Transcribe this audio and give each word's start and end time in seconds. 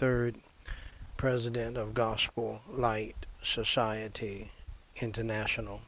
III, 0.00 0.34
President 1.16 1.76
of 1.76 1.94
Gospel 1.94 2.60
Light 2.68 3.26
Society 3.42 4.52
International, 5.00 5.80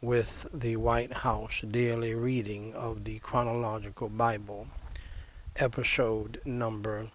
with 0.00 0.46
the 0.52 0.76
White 0.76 1.12
House 1.12 1.62
Daily 1.70 2.14
Reading 2.14 2.74
of 2.74 3.04
the 3.04 3.18
Chronological 3.18 4.08
Bible, 4.08 4.66
episode 5.56 6.40
number 6.44 7.08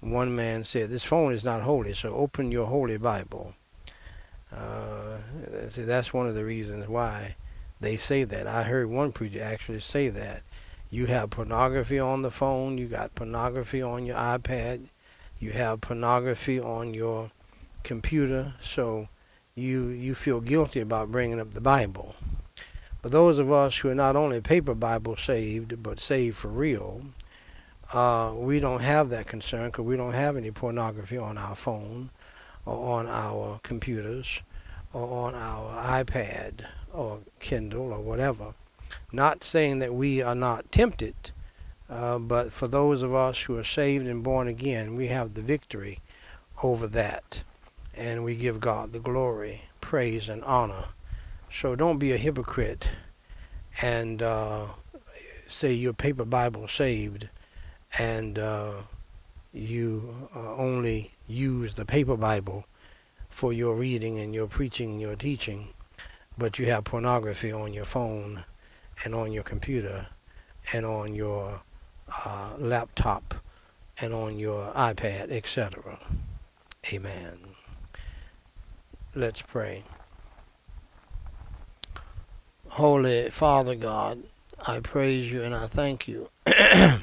One 0.00 0.34
man 0.34 0.64
said, 0.64 0.90
This 0.90 1.04
phone 1.04 1.32
is 1.32 1.44
not 1.44 1.62
holy, 1.62 1.92
so 1.92 2.14
open 2.14 2.50
your 2.50 2.66
holy 2.66 2.96
Bible. 2.96 3.54
Uh, 4.50 5.18
see, 5.68 5.82
that's 5.82 6.12
one 6.12 6.26
of 6.26 6.34
the 6.34 6.44
reasons 6.44 6.88
why 6.88 7.36
they 7.80 7.96
say 7.96 8.24
that. 8.24 8.46
I 8.46 8.62
heard 8.62 8.88
one 8.88 9.12
preacher 9.12 9.42
actually 9.42 9.80
say 9.80 10.08
that. 10.08 10.42
You 10.90 11.06
have 11.06 11.30
pornography 11.30 12.00
on 12.00 12.22
the 12.22 12.30
phone, 12.30 12.76
you 12.76 12.86
got 12.86 13.14
pornography 13.14 13.80
on 13.80 14.06
your 14.06 14.16
iPad, 14.16 14.86
you 15.38 15.52
have 15.52 15.80
pornography 15.82 16.58
on 16.58 16.94
your 16.94 17.30
computer, 17.84 18.54
so 18.60 19.08
you 19.54 19.88
you 19.88 20.14
feel 20.14 20.40
guilty 20.40 20.80
about 20.80 21.10
bringing 21.10 21.40
up 21.40 21.54
the 21.54 21.60
Bible. 21.60 22.14
But 23.02 23.12
those 23.12 23.38
of 23.38 23.50
us 23.50 23.78
who 23.78 23.88
are 23.88 23.94
not 23.94 24.16
only 24.16 24.40
paper 24.40 24.74
Bible 24.74 25.16
saved, 25.16 25.82
but 25.82 25.98
saved 25.98 26.36
for 26.36 26.48
real, 26.48 27.02
uh, 27.92 28.32
we 28.34 28.60
don't 28.60 28.82
have 28.82 29.08
that 29.10 29.26
concern 29.26 29.66
because 29.66 29.86
we 29.86 29.96
don't 29.96 30.12
have 30.12 30.36
any 30.36 30.50
pornography 30.50 31.16
on 31.16 31.38
our 31.38 31.56
phone 31.56 32.10
or 32.66 32.98
on 32.98 33.06
our 33.06 33.58
computers 33.62 34.42
or 34.92 35.26
on 35.26 35.34
our 35.34 36.04
iPad 36.04 36.66
or 36.92 37.20
Kindle 37.38 37.92
or 37.92 38.00
whatever. 38.00 38.54
Not 39.12 39.44
saying 39.44 39.78
that 39.78 39.94
we 39.94 40.20
are 40.20 40.34
not 40.34 40.70
tempted, 40.70 41.14
uh, 41.88 42.18
but 42.18 42.52
for 42.52 42.68
those 42.68 43.02
of 43.02 43.14
us 43.14 43.40
who 43.42 43.56
are 43.56 43.64
saved 43.64 44.06
and 44.06 44.22
born 44.22 44.46
again, 44.46 44.94
we 44.94 45.06
have 45.06 45.34
the 45.34 45.42
victory 45.42 46.00
over 46.62 46.86
that 46.88 47.42
and 48.00 48.24
we 48.24 48.34
give 48.34 48.58
God 48.60 48.94
the 48.94 48.98
glory, 48.98 49.60
praise, 49.82 50.30
and 50.30 50.42
honor. 50.44 50.86
So 51.50 51.76
don't 51.76 51.98
be 51.98 52.12
a 52.12 52.16
hypocrite 52.16 52.88
and 53.82 54.22
uh, 54.22 54.68
say 55.46 55.74
your 55.74 55.92
paper 55.92 56.24
Bible 56.24 56.66
saved 56.66 57.28
and 57.98 58.38
uh, 58.38 58.72
you 59.52 60.28
uh, 60.34 60.56
only 60.56 61.12
use 61.28 61.74
the 61.74 61.84
paper 61.84 62.16
Bible 62.16 62.64
for 63.28 63.52
your 63.52 63.76
reading 63.76 64.18
and 64.18 64.34
your 64.34 64.46
preaching 64.46 64.92
and 64.92 65.00
your 65.02 65.14
teaching, 65.14 65.68
but 66.38 66.58
you 66.58 66.66
have 66.66 66.84
pornography 66.84 67.52
on 67.52 67.74
your 67.74 67.84
phone 67.84 68.44
and 69.04 69.14
on 69.14 69.30
your 69.30 69.42
computer 69.42 70.06
and 70.72 70.86
on 70.86 71.14
your 71.14 71.60
uh, 72.24 72.54
laptop 72.56 73.34
and 74.00 74.14
on 74.14 74.38
your 74.38 74.72
iPad, 74.72 75.30
etc. 75.30 75.98
Amen. 76.94 77.49
Let's 79.12 79.42
pray. 79.42 79.82
Holy 82.68 83.28
Father 83.30 83.74
God, 83.74 84.22
I 84.64 84.78
praise 84.78 85.32
you 85.32 85.42
and 85.42 85.52
I 85.52 85.66
thank 85.66 86.06
you 86.06 86.30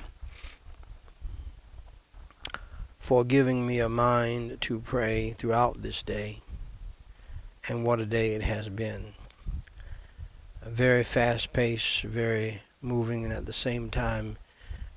for 2.98 3.26
giving 3.26 3.68
me 3.68 3.82
a 3.82 3.90
mind 3.90 4.62
to 4.62 4.80
pray 4.80 5.36
throughout 5.38 5.82
this 5.82 6.02
day. 6.02 6.40
And 7.68 7.84
what 7.84 8.00
a 8.00 8.06
day 8.06 8.36
it 8.36 8.42
has 8.42 8.70
been. 8.70 9.14
Very 10.64 11.04
fast 11.04 11.52
pace, 11.52 12.00
very 12.08 12.62
moving, 12.82 13.26
and 13.26 13.34
at 13.34 13.46
the 13.46 13.52
same 13.52 13.90
time, 13.90 14.38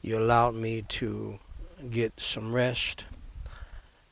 you 0.00 0.16
allowed 0.16 0.54
me 0.54 0.82
to 0.82 1.41
get 1.91 2.21
some 2.21 2.54
rest 2.54 3.04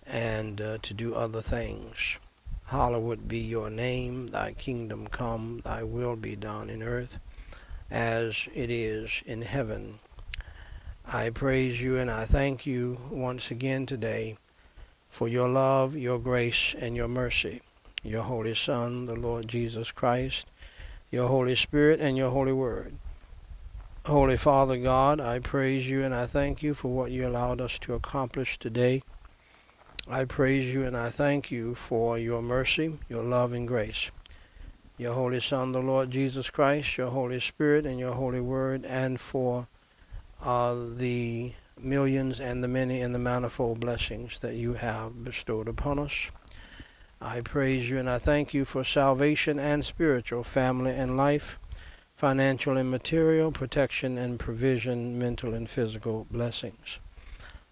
and 0.04 0.60
uh, 0.60 0.78
to 0.82 0.94
do 0.94 1.14
other 1.14 1.40
things. 1.42 2.18
Hallowed 2.68 3.26
be 3.26 3.38
your 3.38 3.70
name, 3.70 4.26
thy 4.26 4.52
kingdom 4.52 5.06
come, 5.06 5.62
thy 5.64 5.82
will 5.82 6.16
be 6.16 6.36
done 6.36 6.68
in 6.68 6.82
earth 6.82 7.18
as 7.90 8.46
it 8.54 8.70
is 8.70 9.22
in 9.24 9.40
heaven. 9.40 10.00
I 11.06 11.30
praise 11.30 11.80
you 11.80 11.96
and 11.96 12.10
I 12.10 12.26
thank 12.26 12.66
you 12.66 13.00
once 13.10 13.50
again 13.50 13.86
today 13.86 14.36
for 15.08 15.28
your 15.28 15.48
love, 15.48 15.96
your 15.96 16.18
grace, 16.18 16.74
and 16.78 16.94
your 16.94 17.08
mercy. 17.08 17.62
Your 18.02 18.22
Holy 18.22 18.54
Son, 18.54 19.06
the 19.06 19.16
Lord 19.16 19.48
Jesus 19.48 19.90
Christ, 19.90 20.46
your 21.10 21.26
Holy 21.26 21.56
Spirit, 21.56 22.00
and 22.00 22.18
your 22.18 22.30
Holy 22.30 22.52
Word. 22.52 22.98
Holy 24.04 24.36
Father 24.36 24.76
God, 24.76 25.20
I 25.20 25.38
praise 25.38 25.88
you 25.88 26.04
and 26.04 26.14
I 26.14 26.26
thank 26.26 26.62
you 26.62 26.74
for 26.74 26.88
what 26.88 27.12
you 27.12 27.26
allowed 27.26 27.62
us 27.62 27.78
to 27.80 27.94
accomplish 27.94 28.58
today. 28.58 29.02
I 30.10 30.24
praise 30.24 30.72
you 30.72 30.84
and 30.84 30.96
I 30.96 31.10
thank 31.10 31.50
you 31.50 31.74
for 31.74 32.16
your 32.16 32.40
mercy, 32.40 32.98
your 33.10 33.22
love, 33.22 33.52
and 33.52 33.68
grace. 33.68 34.10
Your 34.96 35.12
Holy 35.12 35.38
Son, 35.38 35.72
the 35.72 35.82
Lord 35.82 36.10
Jesus 36.10 36.48
Christ, 36.48 36.96
your 36.96 37.10
Holy 37.10 37.38
Spirit, 37.40 37.84
and 37.84 38.00
your 38.00 38.14
Holy 38.14 38.40
Word, 38.40 38.86
and 38.86 39.20
for 39.20 39.68
uh, 40.42 40.74
the 40.96 41.52
millions 41.78 42.40
and 42.40 42.64
the 42.64 42.68
many 42.68 43.02
and 43.02 43.14
the 43.14 43.18
manifold 43.18 43.80
blessings 43.80 44.38
that 44.38 44.54
you 44.54 44.72
have 44.72 45.24
bestowed 45.24 45.68
upon 45.68 45.98
us. 45.98 46.30
I 47.20 47.42
praise 47.42 47.90
you 47.90 47.98
and 47.98 48.08
I 48.08 48.18
thank 48.18 48.54
you 48.54 48.64
for 48.64 48.84
salvation 48.84 49.58
and 49.58 49.84
spiritual, 49.84 50.42
family 50.42 50.92
and 50.92 51.18
life, 51.18 51.58
financial 52.16 52.78
and 52.78 52.90
material, 52.90 53.52
protection 53.52 54.16
and 54.16 54.38
provision, 54.38 55.18
mental 55.18 55.52
and 55.52 55.68
physical 55.68 56.26
blessings 56.30 56.98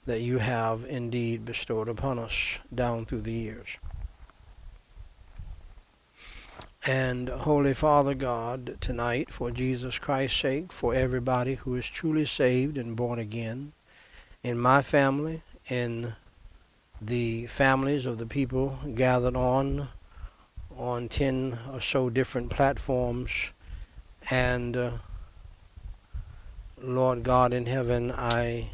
that 0.07 0.21
you 0.21 0.39
have 0.39 0.85
indeed 0.85 1.45
bestowed 1.45 1.89
upon 1.89 2.19
us 2.19 2.59
down 2.75 3.05
through 3.05 3.21
the 3.21 3.33
years. 3.33 3.77
And 6.87 7.29
Holy 7.29 7.75
Father 7.75 8.15
God, 8.15 8.77
tonight, 8.81 9.33
for 9.33 9.51
Jesus 9.51 9.99
Christ's 9.99 10.39
sake, 10.39 10.73
for 10.73 10.95
everybody 10.95 11.57
who 11.57 11.75
is 11.75 11.87
truly 11.87 12.25
saved 12.25 12.79
and 12.79 12.95
born 12.95 13.19
again, 13.19 13.73
in 14.45 14.57
my 14.57 14.83
family, 14.83 15.43
in 15.69 16.15
the 17.01 17.47
families 17.47 18.07
of 18.07 18.19
the 18.19 18.27
people 18.27 18.79
gathered 18.95 19.37
on 19.37 19.89
on 20.79 21.09
10 21.09 21.59
or 21.73 21.81
so 21.81 22.09
different 22.09 22.51
platforms 22.51 23.53
and 24.31 24.77
uh, 24.77 24.91
Lord 26.81 27.23
God 27.23 27.53
in 27.53 27.67
heaven 27.67 28.13
I 28.13 28.71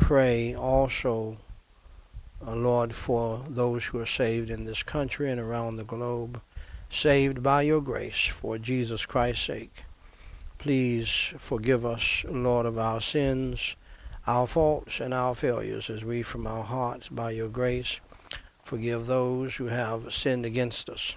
pray 0.00 0.54
also 0.54 1.36
uh, 2.46 2.54
Lord, 2.54 2.94
for 2.94 3.44
those 3.48 3.84
who 3.84 4.00
are 4.00 4.06
saved 4.06 4.50
in 4.50 4.64
this 4.64 4.82
country 4.82 5.30
and 5.30 5.38
around 5.38 5.76
the 5.76 5.84
globe, 5.84 6.40
saved 6.88 7.42
by 7.42 7.62
your 7.62 7.82
grace 7.82 8.26
for 8.26 8.56
Jesus 8.56 9.04
Christ's 9.04 9.44
sake. 9.44 9.84
Please 10.58 11.34
forgive 11.36 11.84
us, 11.84 12.24
Lord, 12.28 12.64
of 12.64 12.78
our 12.78 13.00
sins, 13.00 13.76
our 14.26 14.46
faults, 14.46 15.00
and 15.00 15.12
our 15.12 15.34
failures 15.34 15.90
as 15.90 16.04
we 16.04 16.22
from 16.22 16.46
our 16.46 16.64
hearts, 16.64 17.08
by 17.08 17.32
your 17.32 17.48
grace, 17.48 18.00
forgive 18.64 19.06
those 19.06 19.56
who 19.56 19.66
have 19.66 20.12
sinned 20.12 20.46
against 20.46 20.88
us. 20.88 21.16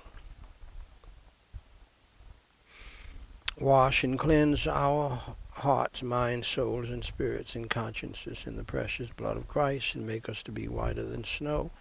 Wash 3.58 4.04
and 4.04 4.20
cleanse 4.20 4.68
our 4.68 5.22
hearts, 5.64 6.04
minds, 6.04 6.46
souls, 6.46 6.90
and 6.90 7.06
spirits 7.06 7.56
and 7.56 7.70
consciences 7.70 8.44
in 8.46 8.58
the 8.58 8.66
precious 8.66 9.10
blood 9.10 9.38
of 9.38 9.48
Christ 9.48 9.96
and 9.96 10.06
make 10.06 10.28
us 10.28 10.44
to 10.44 10.52
be 10.52 10.68
whiter 10.68 11.04
than 11.04 11.24
snow 11.24 11.72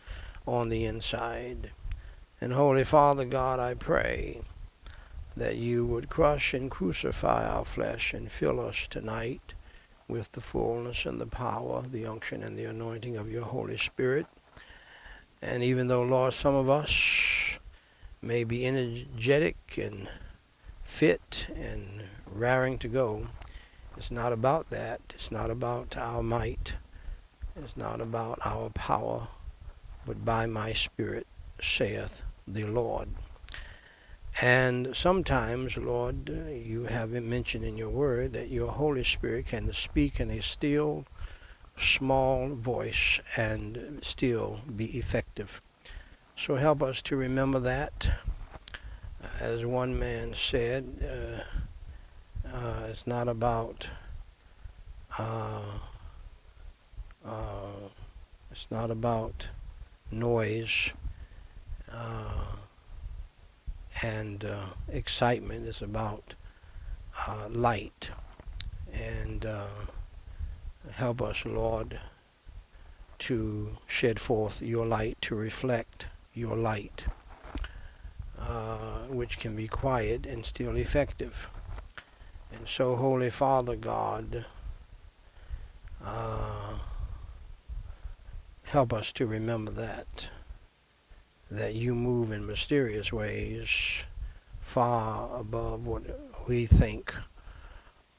on 0.46 0.69
the 0.69 0.84
inside. 0.84 1.73
And 2.40 2.52
Holy 2.52 2.84
Father 2.84 3.25
God, 3.25 3.58
I 3.58 3.75
pray 3.75 4.43
that 5.37 5.56
you 5.56 5.84
would 5.84 6.08
crush 6.08 6.55
and 6.55 6.70
crucify 6.70 7.44
our 7.44 7.64
flesh 7.64 8.14
and 8.14 8.31
fill 8.31 8.61
us 8.61 8.87
tonight 8.87 9.55
with 10.06 10.31
the 10.31 10.40
fullness 10.40 11.05
and 11.05 11.20
the 11.20 11.26
power, 11.26 11.82
the 11.82 12.06
unction 12.06 12.44
and 12.44 12.56
the 12.56 12.67
anointing 12.67 13.17
of 13.17 13.32
your 13.32 13.44
Holy 13.44 13.79
Spirit. 13.79 14.26
And 15.40 15.64
even 15.64 15.88
though, 15.88 16.05
Lord, 16.05 16.34
some 16.34 16.55
of 16.55 16.70
us 16.70 17.58
may 18.20 18.44
be 18.44 18.64
energetic 18.64 19.56
and 19.76 20.08
fit 20.84 21.49
and 21.56 22.05
raring 22.32 22.79
to 22.79 22.87
go, 22.88 23.26
it's 23.97 24.11
not 24.11 24.33
about 24.33 24.71
that. 24.71 25.00
It's 25.15 25.31
not 25.31 25.50
about 25.50 25.97
our 25.97 26.23
might. 26.23 26.75
It's 27.56 27.77
not 27.77 28.00
about 28.00 28.39
our 28.44 28.71
power, 28.71 29.29
but 30.06 30.25
by 30.25 30.47
my 30.47 30.73
Spirit, 30.73 31.27
saith 31.61 32.23
the 32.49 32.65
Lord. 32.65 33.09
And 34.41 34.97
sometimes, 34.97 35.77
Lord, 35.77 36.29
you 36.29 36.85
have 36.85 37.11
mentioned 37.11 37.65
in 37.65 37.77
your 37.77 37.91
word 37.91 38.33
that 38.33 38.49
your 38.49 38.73
Holy 38.73 39.05
Spirit 39.05 39.47
can 39.47 39.71
speak 39.75 40.21
in 40.21 40.31
a 40.31 40.41
still, 40.41 41.05
small 41.77 42.49
voice 42.49 43.21
and 43.37 44.00
still 44.03 44.61
be 44.75 44.97
effective. 44.97 45.61
So 46.35 46.56
help 46.56 46.83
us 46.83 47.03
to 47.03 47.17
remember 47.17 47.61
that. 47.61 48.11
As 49.39 49.67
one 49.67 49.99
man 49.99 50.35
said, 50.35 50.85
uh, 51.03 51.62
uh, 52.52 52.87
it's 52.88 53.06
not 53.06 53.28
about 53.28 53.88
uh, 55.19 55.62
uh 57.25 57.88
it's 58.50 58.66
not 58.70 58.90
about 58.90 59.49
noise. 60.10 60.93
Uh, 61.90 62.46
and 64.02 64.44
uh, 64.44 64.66
excitement 64.88 65.66
It's 65.66 65.82
about 65.82 66.34
uh, 67.26 67.49
light. 67.50 68.10
And 68.93 69.46
help 70.90 71.22
us, 71.22 71.46
Lord, 71.46 71.98
to 73.20 73.76
shed 73.87 74.20
forth 74.20 74.60
your 74.60 74.84
light, 74.84 75.16
to 75.22 75.34
reflect 75.34 76.08
your 76.34 76.56
light, 76.56 77.06
which 79.08 79.38
can 79.38 79.56
be 79.56 79.69
quiet 79.69 80.26
and 80.26 80.44
still 80.44 80.76
effective. 80.76 81.48
And 82.52 82.69
so, 82.69 82.96
Holy 82.96 83.31
Father 83.31 83.76
God, 83.76 84.44
uh, 86.04 86.78
help 88.64 88.93
us 88.93 89.12
to 89.12 89.26
remember 89.26 89.70
that 89.72 90.28
that 91.50 91.75
you 91.75 91.94
move 91.94 92.32
in 92.32 92.46
mysterious 92.46 93.12
ways 93.12 94.04
far 94.60 95.38
above 95.38 95.87
what 95.87 96.02
we 96.49 96.64
think 96.64 97.14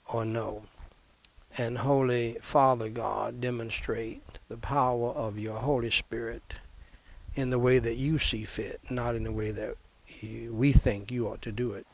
or 0.07 0.23
know. 0.23 0.63
And 1.57 1.79
Holy 1.79 2.37
Father 2.41 2.89
God, 2.89 3.41
demonstrate 3.41 4.21
the 4.49 4.57
power 4.57 5.09
of 5.11 5.39
your 5.39 5.57
Holy 5.57 5.89
Spirit 5.89 6.53
in 7.35 7.49
the 7.49 7.59
way 7.59 7.79
that 7.79 7.95
you 7.95 8.19
see 8.19 8.43
fit, 8.43 8.79
not 8.89 9.15
in 9.15 9.23
the 9.23 9.31
way 9.31 9.49
that 9.51 9.77
we 10.21 10.71
think 10.71 11.11
you 11.11 11.27
ought 11.27 11.41
to 11.41 11.51
do 11.51 11.71
it. 11.71 11.87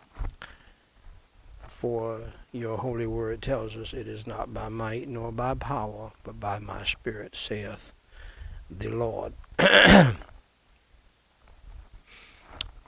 For 1.79 2.19
your 2.51 2.77
holy 2.77 3.07
word 3.07 3.41
tells 3.41 3.77
us 3.77 3.93
it 3.93 4.05
is 4.05 4.27
not 4.27 4.53
by 4.53 4.67
might 4.67 5.07
nor 5.07 5.31
by 5.31 5.53
power, 5.53 6.11
but 6.25 6.37
by 6.37 6.59
my 6.59 6.83
spirit, 6.83 7.37
saith 7.37 7.93
the 8.69 8.89
Lord. 8.89 9.31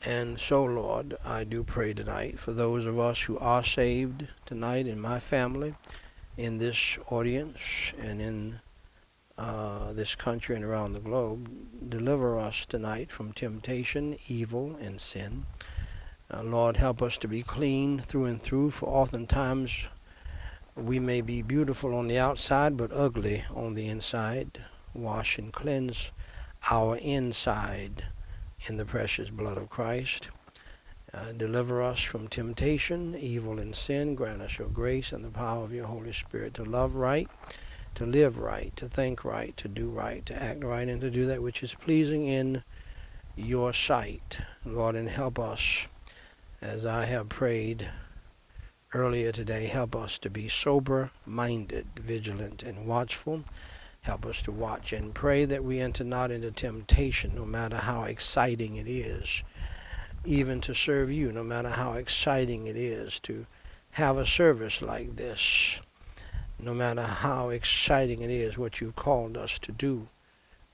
And 0.03 0.37
so, 0.39 0.65
Lord, 0.65 1.15
I 1.23 1.45
do 1.45 1.63
pray 1.63 1.93
tonight 1.93 2.37
for 2.37 2.51
those 2.51 2.85
of 2.85 2.99
us 2.99 3.21
who 3.21 3.37
are 3.37 3.63
saved 3.63 4.27
tonight 4.45 4.87
in 4.87 4.99
my 4.99 5.19
family, 5.19 5.75
in 6.35 6.57
this 6.57 6.97
audience, 7.09 7.93
and 7.97 8.19
in 8.19 8.59
uh, 9.37 9.93
this 9.93 10.15
country 10.15 10.55
and 10.55 10.65
around 10.65 10.93
the 10.93 10.99
globe. 10.99 11.49
Deliver 11.87 12.37
us 12.37 12.65
tonight 12.65 13.09
from 13.09 13.31
temptation, 13.31 14.17
evil, 14.27 14.75
and 14.81 14.99
sin. 14.99 15.45
Uh, 16.33 16.43
Lord, 16.43 16.77
help 16.77 17.01
us 17.01 17.17
to 17.17 17.27
be 17.27 17.43
clean 17.43 17.99
through 17.99 18.25
and 18.25 18.41
through, 18.41 18.71
for 18.71 18.87
oftentimes 18.87 19.87
we 20.75 20.97
may 20.97 21.19
be 21.19 21.41
beautiful 21.41 21.93
on 21.93 22.07
the 22.07 22.17
outside, 22.17 22.77
but 22.77 22.89
ugly 22.93 23.43
on 23.53 23.73
the 23.73 23.89
inside. 23.89 24.63
Wash 24.93 25.37
and 25.37 25.51
cleanse 25.51 26.11
our 26.69 26.95
inside 26.97 28.05
in 28.67 28.77
the 28.77 28.85
precious 28.85 29.29
blood 29.29 29.57
of 29.57 29.69
Christ. 29.69 30.29
Uh, 31.13 31.33
deliver 31.33 31.81
us 31.81 31.99
from 31.99 32.29
temptation, 32.29 33.13
evil, 33.15 33.59
and 33.59 33.75
sin. 33.75 34.15
Grant 34.15 34.41
us 34.41 34.57
your 34.57 34.69
grace 34.69 35.11
and 35.11 35.25
the 35.25 35.29
power 35.29 35.65
of 35.65 35.73
your 35.73 35.87
Holy 35.87 36.13
Spirit 36.13 36.53
to 36.53 36.63
love 36.63 36.95
right, 36.95 37.27
to 37.95 38.05
live 38.05 38.37
right, 38.37 38.73
to 38.77 38.87
think 38.87 39.25
right, 39.25 39.55
to 39.57 39.67
do 39.67 39.89
right, 39.89 40.25
to 40.25 40.41
act 40.41 40.63
right, 40.63 40.87
and 40.87 41.01
to 41.01 41.11
do 41.11 41.25
that 41.25 41.41
which 41.41 41.61
is 41.61 41.73
pleasing 41.73 42.27
in 42.27 42.63
your 43.35 43.73
sight. 43.73 44.39
Lord, 44.63 44.95
and 44.95 45.09
help 45.09 45.37
us, 45.37 45.87
as 46.61 46.85
I 46.85 47.05
have 47.05 47.29
prayed 47.29 47.89
earlier 48.93 49.31
today, 49.31 49.65
help 49.65 49.95
us 49.95 50.19
to 50.19 50.29
be 50.29 50.47
sober 50.47 51.11
minded, 51.25 51.87
vigilant, 51.95 52.63
and 52.63 52.85
watchful 52.85 53.43
Help 54.03 54.25
us 54.25 54.41
to 54.41 54.51
watch 54.51 54.93
and 54.93 55.13
pray 55.13 55.45
that 55.45 55.63
we 55.63 55.79
enter 55.79 56.03
not 56.03 56.31
into 56.31 56.49
temptation, 56.49 57.35
no 57.35 57.45
matter 57.45 57.77
how 57.77 58.05
exciting 58.05 58.77
it 58.77 58.87
is, 58.87 59.43
even 60.25 60.59
to 60.61 60.73
serve 60.73 61.11
you, 61.11 61.31
no 61.31 61.43
matter 61.43 61.69
how 61.69 61.93
exciting 61.93 62.65
it 62.65 62.75
is 62.75 63.19
to 63.19 63.45
have 63.91 64.17
a 64.17 64.25
service 64.25 64.81
like 64.81 65.17
this, 65.17 65.79
no 66.57 66.73
matter 66.73 67.03
how 67.03 67.49
exciting 67.49 68.23
it 68.23 68.31
is 68.31 68.57
what 68.57 68.81
you've 68.81 68.95
called 68.95 69.37
us 69.37 69.59
to 69.59 69.71
do. 69.71 70.07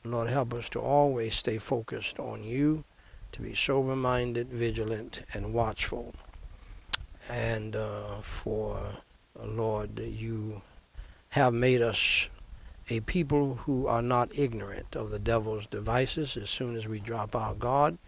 Lord, 0.06 0.30
help 0.30 0.54
us 0.54 0.70
to 0.70 0.80
always 0.80 1.36
stay 1.36 1.58
focused 1.58 2.20
on 2.20 2.46
you, 2.46 2.86
to 3.38 3.44
be 3.44 3.54
sober 3.54 3.96
minded, 3.96 4.50
vigilant, 4.50 5.22
and 5.32 5.54
watchful. 5.54 6.16
And 7.30 7.76
uh, 7.76 8.16
for, 8.22 8.78
uh, 9.40 9.46
Lord, 9.46 10.00
you 10.00 10.64
have 11.30 11.54
made 11.54 11.84
us 11.84 12.30
a 12.90 13.00
people 13.02 13.54
who 13.54 13.86
are 13.86 14.02
not 14.02 14.32
ignorant 14.34 14.96
of 14.96 15.12
the 15.12 15.20
devil's 15.20 15.68
devices. 15.68 16.36
As 16.36 16.50
soon 16.50 16.76
as 16.76 16.88
we 16.88 17.00
drop 17.00 17.36
our 17.36 17.54
guard, 17.54 18.00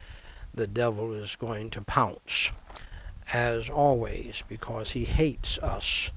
the 0.55 0.65
devil 0.65 1.13
is 1.13 1.36
going 1.36 1.69
to 1.71 1.81
pounce, 1.81 2.51
as 3.31 3.69
always, 3.69 4.43
because 4.48 4.91
he 4.91 5.05
hates 5.05 5.59
us. 5.59 6.09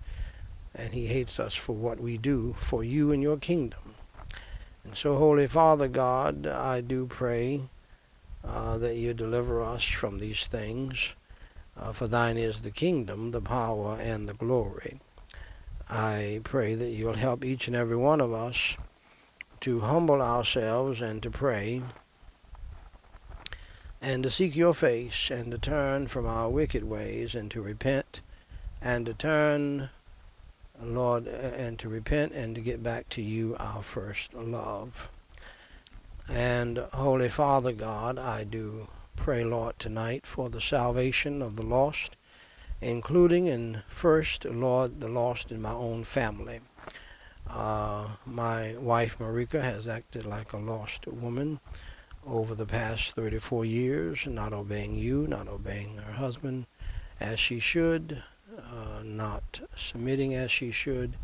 And 0.74 0.94
he 0.94 1.06
hates 1.06 1.38
us 1.38 1.54
for 1.54 1.76
what 1.76 2.00
we 2.00 2.16
do 2.16 2.54
for 2.56 2.82
you 2.82 3.12
and 3.12 3.22
your 3.22 3.36
kingdom. 3.36 3.94
And 4.84 4.96
so, 4.96 5.18
Holy 5.18 5.48
Father 5.48 5.88
God, 5.88 6.46
I 6.46 6.80
do 6.80 7.04
pray 7.04 7.60
uh, 8.44 8.78
that 8.78 8.96
you 8.96 9.14
deliver 9.14 9.62
us 9.62 9.84
from 9.84 10.18
these 10.18 10.46
things. 10.46 11.14
Uh, 11.76 11.92
for 11.92 12.06
thine 12.06 12.36
is 12.36 12.60
the 12.60 12.70
kingdom, 12.70 13.30
the 13.30 13.40
power, 13.40 13.96
and 14.00 14.28
the 14.28 14.34
glory. 14.34 15.00
I 15.88 16.40
pray 16.44 16.74
that 16.74 16.90
you'll 16.90 17.14
help 17.14 17.44
each 17.44 17.66
and 17.66 17.76
every 17.76 17.96
one 17.96 18.20
of 18.20 18.32
us 18.32 18.76
to 19.60 19.80
humble 19.80 20.20
ourselves 20.20 21.00
and 21.00 21.22
to 21.22 21.30
pray 21.30 21.82
and 24.00 24.24
to 24.24 24.30
seek 24.30 24.56
your 24.56 24.74
face 24.74 25.30
and 25.30 25.52
to 25.52 25.58
turn 25.58 26.08
from 26.08 26.26
our 26.26 26.50
wicked 26.50 26.82
ways 26.82 27.36
and 27.36 27.50
to 27.52 27.62
repent 27.62 28.20
and 28.80 29.06
to 29.06 29.14
turn, 29.14 29.90
Lord, 30.82 31.28
and 31.28 31.78
to 31.78 31.88
repent 31.88 32.32
and 32.32 32.56
to 32.56 32.60
get 32.60 32.82
back 32.82 33.08
to 33.10 33.22
you, 33.22 33.56
our 33.60 33.84
first 33.84 34.34
love. 34.34 35.11
And 36.28 36.78
Holy 36.92 37.28
Father 37.28 37.72
God, 37.72 38.18
I 38.18 38.44
do 38.44 38.88
pray, 39.16 39.44
Lord, 39.44 39.78
tonight 39.78 40.26
for 40.26 40.48
the 40.48 40.60
salvation 40.60 41.42
of 41.42 41.56
the 41.56 41.62
lost 41.62 42.16
including 42.82 43.48
and 43.48 43.80
first, 43.86 44.44
Lord, 44.44 45.00
the 45.00 45.08
lost 45.08 45.52
in 45.52 45.62
my 45.62 45.72
own 45.72 46.02
family. 46.04 46.60
Uh, 47.48 48.08
my 48.26 48.74
wife 48.76 49.18
Marika 49.18 49.62
has 49.62 49.86
acted 49.86 50.26
like 50.26 50.52
a 50.52 50.58
lost 50.58 51.06
woman 51.06 51.60
over 52.26 52.54
the 52.54 52.66
past 52.66 53.12
34 53.12 53.64
years, 53.64 54.26
not 54.26 54.52
obeying 54.52 54.96
you, 54.96 55.26
not 55.26 55.48
obeying 55.48 55.96
her 55.96 56.12
husband 56.12 56.66
as 57.20 57.38
she 57.38 57.58
should, 57.60 58.22
uh, 58.58 59.02
not 59.04 59.60
submitting 59.76 60.34
as 60.34 60.50
she 60.50 60.70
should. 60.70 61.14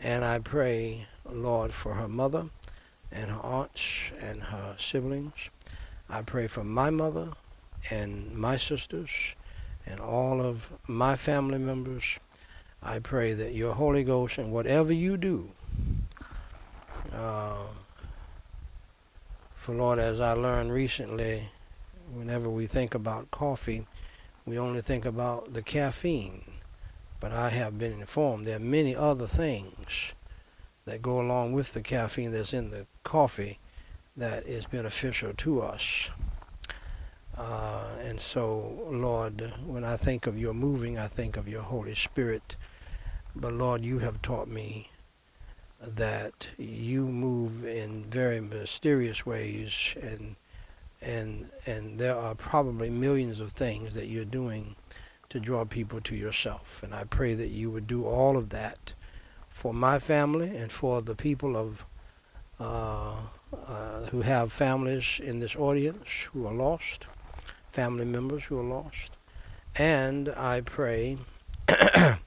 And 0.00 0.24
I 0.24 0.38
pray, 0.40 1.06
Lord, 1.24 1.72
for 1.72 1.94
her 1.94 2.08
mother 2.08 2.46
and 3.12 3.30
her 3.30 3.40
aunts 3.40 4.12
and 4.20 4.42
her 4.42 4.74
siblings. 4.78 5.50
I 6.08 6.22
pray 6.22 6.46
for 6.46 6.64
my 6.64 6.90
mother 6.90 7.30
and 7.90 8.36
my 8.36 8.56
sisters 8.56 9.10
and 9.86 10.00
all 10.00 10.40
of 10.40 10.70
my 10.86 11.16
family 11.16 11.58
members. 11.58 12.18
I 12.82 12.98
pray 12.98 13.32
that 13.34 13.54
your 13.54 13.74
Holy 13.74 14.04
Ghost 14.04 14.38
and 14.38 14.52
whatever 14.52 14.92
you 14.92 15.16
do, 15.16 15.50
uh, 17.12 17.66
for 19.54 19.74
Lord, 19.74 19.98
as 19.98 20.20
I 20.20 20.32
learned 20.32 20.72
recently, 20.72 21.48
whenever 22.12 22.48
we 22.48 22.66
think 22.66 22.94
about 22.94 23.30
coffee, 23.30 23.86
we 24.46 24.58
only 24.58 24.80
think 24.80 25.04
about 25.04 25.52
the 25.52 25.62
caffeine. 25.62 26.42
But 27.20 27.32
I 27.32 27.50
have 27.50 27.78
been 27.78 28.00
informed 28.00 28.46
there 28.46 28.56
are 28.56 28.60
many 28.60 28.96
other 28.96 29.26
things 29.26 30.14
that 30.90 31.02
go 31.02 31.20
along 31.20 31.52
with 31.52 31.72
the 31.72 31.80
caffeine 31.80 32.32
that's 32.32 32.52
in 32.52 32.70
the 32.70 32.84
coffee 33.04 33.60
that 34.16 34.44
is 34.44 34.66
beneficial 34.66 35.32
to 35.34 35.62
us. 35.62 36.10
Uh, 37.38 37.86
and 38.02 38.20
so, 38.20 38.86
Lord, 38.90 39.52
when 39.64 39.84
I 39.84 39.96
think 39.96 40.26
of 40.26 40.36
your 40.36 40.52
moving, 40.52 40.98
I 40.98 41.06
think 41.06 41.36
of 41.36 41.48
your 41.48 41.62
Holy 41.62 41.94
Spirit. 41.94 42.56
But 43.36 43.52
Lord, 43.52 43.84
you 43.84 44.00
have 44.00 44.20
taught 44.20 44.48
me 44.48 44.90
that 45.80 46.48
you 46.58 47.06
move 47.06 47.64
in 47.64 48.04
very 48.04 48.40
mysterious 48.40 49.24
ways 49.24 49.94
and 50.02 50.36
and 51.00 51.48
and 51.64 51.98
there 51.98 52.14
are 52.16 52.34
probably 52.34 52.90
millions 52.90 53.40
of 53.40 53.52
things 53.52 53.94
that 53.94 54.08
you're 54.08 54.26
doing 54.26 54.76
to 55.30 55.40
draw 55.40 55.64
people 55.64 55.98
to 56.02 56.14
yourself 56.14 56.82
and 56.82 56.94
I 56.94 57.04
pray 57.04 57.32
that 57.32 57.48
you 57.48 57.70
would 57.70 57.86
do 57.86 58.04
all 58.04 58.36
of 58.36 58.50
that 58.50 58.92
for 59.60 59.74
my 59.74 59.98
family 59.98 60.56
and 60.56 60.72
for 60.72 61.02
the 61.02 61.14
people 61.14 61.54
of 61.54 61.84
uh, 62.58 63.14
uh, 63.66 64.00
who 64.06 64.22
have 64.22 64.50
families 64.50 65.20
in 65.22 65.38
this 65.38 65.54
audience 65.54 66.08
who 66.32 66.46
are 66.46 66.54
lost, 66.54 67.06
family 67.70 68.06
members 68.06 68.42
who 68.44 68.58
are 68.58 68.64
lost, 68.64 69.12
and 69.76 70.30
I 70.30 70.62
pray, 70.62 71.18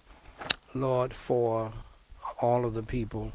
Lord, 0.76 1.16
for 1.16 1.74
all 2.40 2.66
of 2.66 2.76
the 2.76 2.84
people 2.84 3.32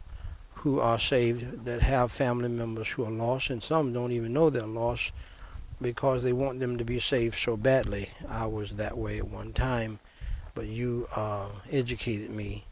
who 0.55 0.79
are 0.79 1.01
saved 1.01 1.65
that 1.65 1.83
have 1.83 2.13
family 2.13 2.49
members 2.49 2.87
who 2.87 3.05
are 3.05 3.11
lost, 3.11 3.51
and 3.51 3.61
some 3.61 3.93
don't 3.93 4.13
even 4.13 4.33
know 4.33 4.49
they're 4.49 4.63
lost 4.65 5.11
because 5.83 6.23
they 6.23 6.33
want 6.33 6.61
them 6.61 6.79
to 6.79 6.85
be 6.85 7.01
saved 7.01 7.37
so 7.37 7.57
badly. 7.57 8.11
I 8.29 8.47
was 8.47 8.77
that 8.77 8.97
way 8.97 9.19
at 9.19 9.27
one 9.27 9.53
time, 9.53 9.99
but 10.55 10.69
you 10.69 11.09
uh, 11.17 11.49
educated 11.73 12.31
me 12.31 12.65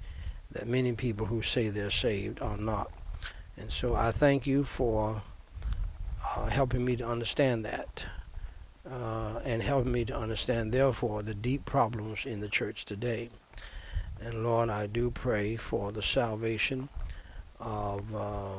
that 0.57 0.67
many 0.67 0.93
people 0.93 1.27
who 1.27 1.43
say 1.43 1.69
they're 1.69 1.91
saved 1.91 2.41
are 2.41 2.57
not. 2.57 2.91
And 3.59 3.71
so 3.71 3.95
I 3.95 4.11
thank 4.11 4.47
you 4.47 4.65
for 4.65 5.21
uh, 6.35 6.47
helping 6.47 6.83
me 6.83 6.97
to 6.97 7.07
understand 7.07 7.67
that 7.67 8.05
uh, 8.91 9.41
and 9.45 9.63
helping 9.63 9.93
me 9.93 10.07
to 10.07 10.17
understand, 10.17 10.73
therefore, 10.73 11.23
the 11.23 11.35
deep 11.35 11.67
problems 11.67 12.25
in 12.25 12.41
the 12.41 12.49
church 12.49 12.87
today. 12.87 13.29
And 14.21 14.45
Lord, 14.45 14.71
I 14.71 14.87
do 14.87 15.11
pray 15.11 15.57
for 15.57 15.93
the 15.93 16.03
salvation 16.03 16.89
of 17.61 18.15
uh, 18.15 18.55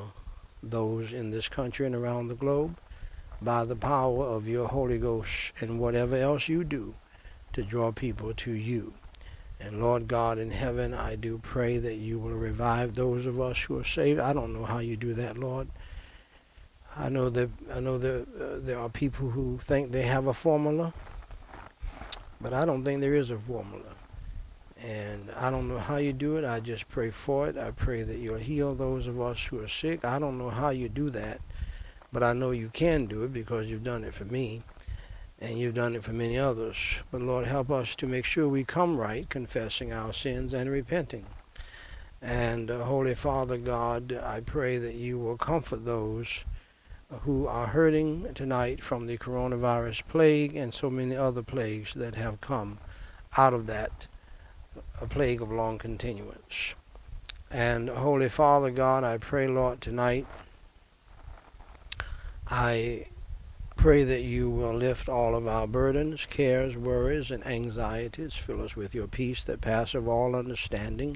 those 0.61 1.13
in 1.13 1.31
this 1.31 1.49
country 1.49 1.87
and 1.87 1.95
around 1.95 2.27
the 2.27 2.35
globe 2.35 2.77
by 3.41 3.65
the 3.65 3.75
power 3.75 4.23
of 4.23 4.47
your 4.47 4.67
Holy 4.67 4.99
Ghost 4.99 5.53
and 5.61 5.79
whatever 5.79 6.15
else 6.15 6.47
you 6.47 6.63
do 6.63 6.93
to 7.53 7.63
draw 7.63 7.91
people 7.91 8.33
to 8.35 8.51
you. 8.51 8.93
And 9.59 9.81
Lord 9.81 10.07
God 10.07 10.37
in 10.37 10.51
heaven, 10.51 10.93
I 10.93 11.15
do 11.15 11.39
pray 11.39 11.77
that 11.77 11.95
you 11.95 12.19
will 12.19 12.35
revive 12.35 12.93
those 12.93 13.25
of 13.25 13.41
us 13.41 13.59
who 13.59 13.79
are 13.79 13.83
saved. 13.83 14.19
I 14.19 14.33
don't 14.33 14.53
know 14.53 14.65
how 14.65 14.79
you 14.79 14.95
do 14.95 15.13
that, 15.15 15.37
Lord. 15.37 15.67
I 16.95 17.09
know 17.09 17.29
that 17.29 17.49
I 17.73 17.79
know 17.79 17.97
that 17.97 18.21
uh, 18.21 18.59
there 18.59 18.79
are 18.79 18.89
people 18.89 19.29
who 19.29 19.59
think 19.63 19.91
they 19.91 20.03
have 20.03 20.27
a 20.27 20.33
formula, 20.33 20.93
but 22.39 22.53
I 22.53 22.65
don't 22.65 22.83
think 22.83 23.01
there 23.01 23.15
is 23.15 23.31
a 23.31 23.37
formula. 23.37 23.95
And 24.79 25.31
I 25.35 25.49
don't 25.49 25.67
know 25.67 25.79
how 25.79 25.97
you 25.97 26.13
do 26.13 26.37
it. 26.37 26.45
I 26.45 26.59
just 26.59 26.87
pray 26.87 27.09
for 27.09 27.47
it. 27.47 27.57
I 27.57 27.71
pray 27.71 28.03
that 28.03 28.19
you'll 28.19 28.37
heal 28.37 28.75
those 28.75 29.07
of 29.07 29.19
us 29.19 29.43
who 29.43 29.59
are 29.59 29.67
sick. 29.67 30.05
I 30.05 30.19
don't 30.19 30.37
know 30.37 30.49
how 30.49 30.69
you 30.69 30.87
do 30.87 31.09
that, 31.11 31.41
but 32.13 32.21
I 32.21 32.33
know 32.33 32.51
you 32.51 32.69
can 32.69 33.07
do 33.07 33.23
it 33.23 33.33
because 33.33 33.67
you've 33.67 33.83
done 33.83 34.03
it 34.03 34.13
for 34.13 34.25
me 34.25 34.61
and 35.39 35.59
you've 35.59 35.75
done 35.75 35.95
it 35.95 36.03
for 36.03 36.13
many 36.13 36.37
others. 36.37 36.77
But 37.11 37.21
Lord, 37.21 37.45
help 37.45 37.69
us 37.69 37.95
to 37.97 38.07
make 38.07 38.25
sure 38.25 38.47
we 38.47 38.63
come 38.63 38.97
right, 38.97 39.29
confessing 39.29 39.93
our 39.93 40.13
sins 40.13 40.53
and 40.53 40.69
repenting. 40.69 41.25
And 42.21 42.71
uh, 42.71 42.83
Holy 42.83 43.13
Father 43.13 43.57
God, 43.57 44.11
I 44.23 44.41
pray 44.41 44.77
that 44.77 44.95
you 44.95 45.19
will 45.19 45.37
comfort 45.37 45.85
those 45.85 46.43
who 47.21 47.47
are 47.47 47.67
hurting 47.67 48.33
tonight 48.33 48.83
from 48.83 49.05
the 49.05 49.17
coronavirus 49.17 50.07
plague 50.07 50.55
and 50.55 50.73
so 50.73 50.89
many 50.89 51.15
other 51.15 51.43
plagues 51.43 51.93
that 51.93 52.15
have 52.15 52.41
come 52.41 52.79
out 53.37 53.53
of 53.53 53.67
that 53.67 54.07
a 55.01 55.07
plague 55.07 55.41
of 55.41 55.51
long 55.51 55.77
continuance. 55.77 56.75
And 57.49 57.89
Holy 57.89 58.29
Father 58.29 58.71
God, 58.71 59.03
I 59.03 59.17
pray, 59.17 59.47
Lord, 59.47 59.79
tonight, 59.79 60.27
I 62.49 63.07
pray 63.77 64.03
that 64.03 64.23
you 64.23 64.49
will 64.49 64.73
lift 64.73 65.07
all 65.07 65.35
of 65.35 65.47
our 65.47 65.67
burdens, 65.67 66.25
cares, 66.25 66.75
worries, 66.75 67.29
and 67.29 67.45
anxieties. 67.45 68.33
Fill 68.33 68.63
us 68.63 68.75
with 68.75 68.95
your 68.95 69.07
peace 69.07 69.43
that 69.43 69.61
passeth 69.61 70.07
all 70.07 70.35
understanding 70.35 71.15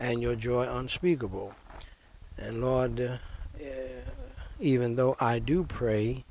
and 0.00 0.22
your 0.22 0.34
joy 0.34 0.66
unspeakable. 0.66 1.54
And 2.38 2.62
Lord, 2.62 3.00
uh, 3.00 3.18
even 4.58 4.96
though 4.96 5.14
I 5.20 5.38
do 5.38 5.62
pray, 5.64 6.24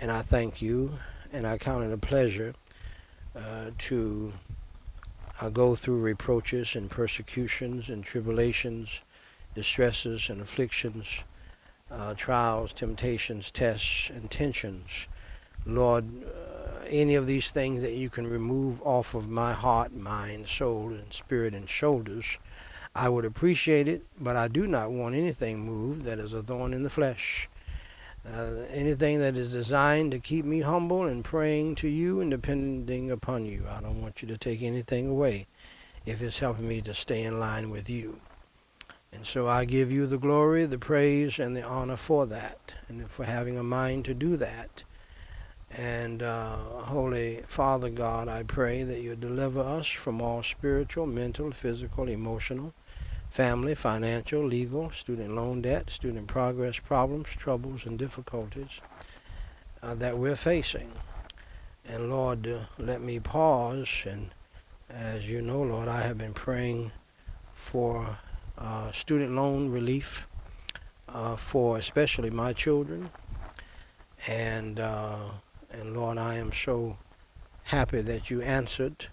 and 0.00 0.10
I 0.12 0.22
thank 0.22 0.62
you, 0.62 0.98
and 1.32 1.46
I 1.46 1.58
count 1.58 1.84
it 1.84 1.92
a 1.92 1.98
pleasure 1.98 2.54
uh, 3.36 3.70
to 3.76 4.32
I 5.40 5.50
go 5.50 5.74
through 5.74 6.00
reproaches 6.00 6.74
and 6.74 6.88
persecutions 6.88 7.90
and 7.90 8.02
tribulations, 8.02 9.02
distresses 9.54 10.30
and 10.30 10.40
afflictions, 10.40 11.22
uh, 11.90 12.14
trials, 12.14 12.72
temptations, 12.72 13.50
tests, 13.50 14.10
and 14.10 14.30
tensions. 14.30 15.08
Lord, 15.66 16.04
uh, 16.24 16.84
any 16.88 17.14
of 17.14 17.26
these 17.26 17.50
things 17.50 17.82
that 17.82 17.92
you 17.92 18.10
can 18.10 18.26
remove 18.26 18.80
off 18.82 19.14
of 19.14 19.28
my 19.28 19.52
heart, 19.52 19.94
mind, 19.94 20.48
soul, 20.48 20.90
and 20.90 21.12
spirit 21.12 21.54
and 21.54 21.68
shoulders, 21.68 22.38
I 22.94 23.08
would 23.08 23.24
appreciate 23.24 23.88
it, 23.88 24.02
but 24.18 24.36
I 24.36 24.48
do 24.48 24.66
not 24.66 24.90
want 24.90 25.14
anything 25.14 25.60
moved 25.60 26.04
that 26.04 26.18
is 26.18 26.32
a 26.32 26.42
thorn 26.42 26.72
in 26.72 26.82
the 26.82 26.90
flesh. 26.90 27.48
Uh, 28.26 28.64
anything 28.70 29.20
that 29.20 29.36
is 29.36 29.52
designed 29.52 30.10
to 30.10 30.18
keep 30.18 30.44
me 30.44 30.60
humble 30.60 31.04
and 31.04 31.24
praying 31.24 31.76
to 31.76 31.88
you 31.88 32.20
and 32.20 32.30
depending 32.30 33.10
upon 33.10 33.46
you. 33.46 33.64
I 33.68 33.80
don't 33.80 34.02
want 34.02 34.20
you 34.20 34.28
to 34.28 34.36
take 34.36 34.62
anything 34.62 35.08
away 35.08 35.46
if 36.04 36.20
it's 36.20 36.38
helping 36.38 36.68
me 36.68 36.80
to 36.82 36.94
stay 36.94 37.22
in 37.22 37.38
line 37.38 37.70
with 37.70 37.88
you. 37.88 38.20
And 39.12 39.26
so 39.26 39.48
I 39.48 39.64
give 39.64 39.90
you 39.90 40.06
the 40.06 40.18
glory, 40.18 40.66
the 40.66 40.78
praise, 40.78 41.38
and 41.38 41.56
the 41.56 41.62
honor 41.62 41.96
for 41.96 42.26
that, 42.26 42.74
and 42.88 43.10
for 43.10 43.24
having 43.24 43.58
a 43.58 43.62
mind 43.62 44.04
to 44.04 44.14
do 44.14 44.36
that. 44.36 44.84
And 45.70 46.22
uh, 46.22 46.56
Holy 46.56 47.42
Father 47.46 47.90
God, 47.90 48.28
I 48.28 48.42
pray 48.42 48.82
that 48.84 49.00
you 49.00 49.16
deliver 49.16 49.60
us 49.60 49.86
from 49.86 50.20
all 50.20 50.42
spiritual, 50.42 51.06
mental, 51.06 51.50
physical, 51.52 52.08
emotional, 52.08 52.72
family, 53.28 53.74
financial, 53.74 54.44
legal, 54.44 54.90
student 54.90 55.34
loan 55.34 55.62
debt, 55.62 55.90
student 55.90 56.26
progress 56.26 56.78
problems, 56.78 57.28
troubles, 57.28 57.84
and 57.86 57.98
difficulties 57.98 58.80
uh, 59.82 59.94
that 59.94 60.18
we're 60.18 60.36
facing. 60.36 60.92
And 61.86 62.10
Lord, 62.10 62.46
uh, 62.46 62.60
let 62.78 63.00
me 63.00 63.20
pause. 63.20 64.04
And 64.06 64.30
as 64.88 65.28
you 65.28 65.42
know, 65.42 65.62
Lord, 65.62 65.88
I 65.88 66.00
have 66.00 66.18
been 66.18 66.34
praying 66.34 66.92
for 67.52 68.18
uh, 68.58 68.90
student 68.92 69.34
loan 69.34 69.70
relief 69.70 70.28
uh, 71.08 71.36
for 71.36 71.78
especially 71.78 72.30
my 72.30 72.52
children. 72.52 73.10
And, 74.26 74.80
uh, 74.80 75.30
and 75.70 75.96
Lord, 75.96 76.18
I 76.18 76.34
am 76.36 76.52
so 76.52 76.98
happy 77.62 78.00
that 78.00 78.30
you 78.30 78.42
answered 78.42 79.06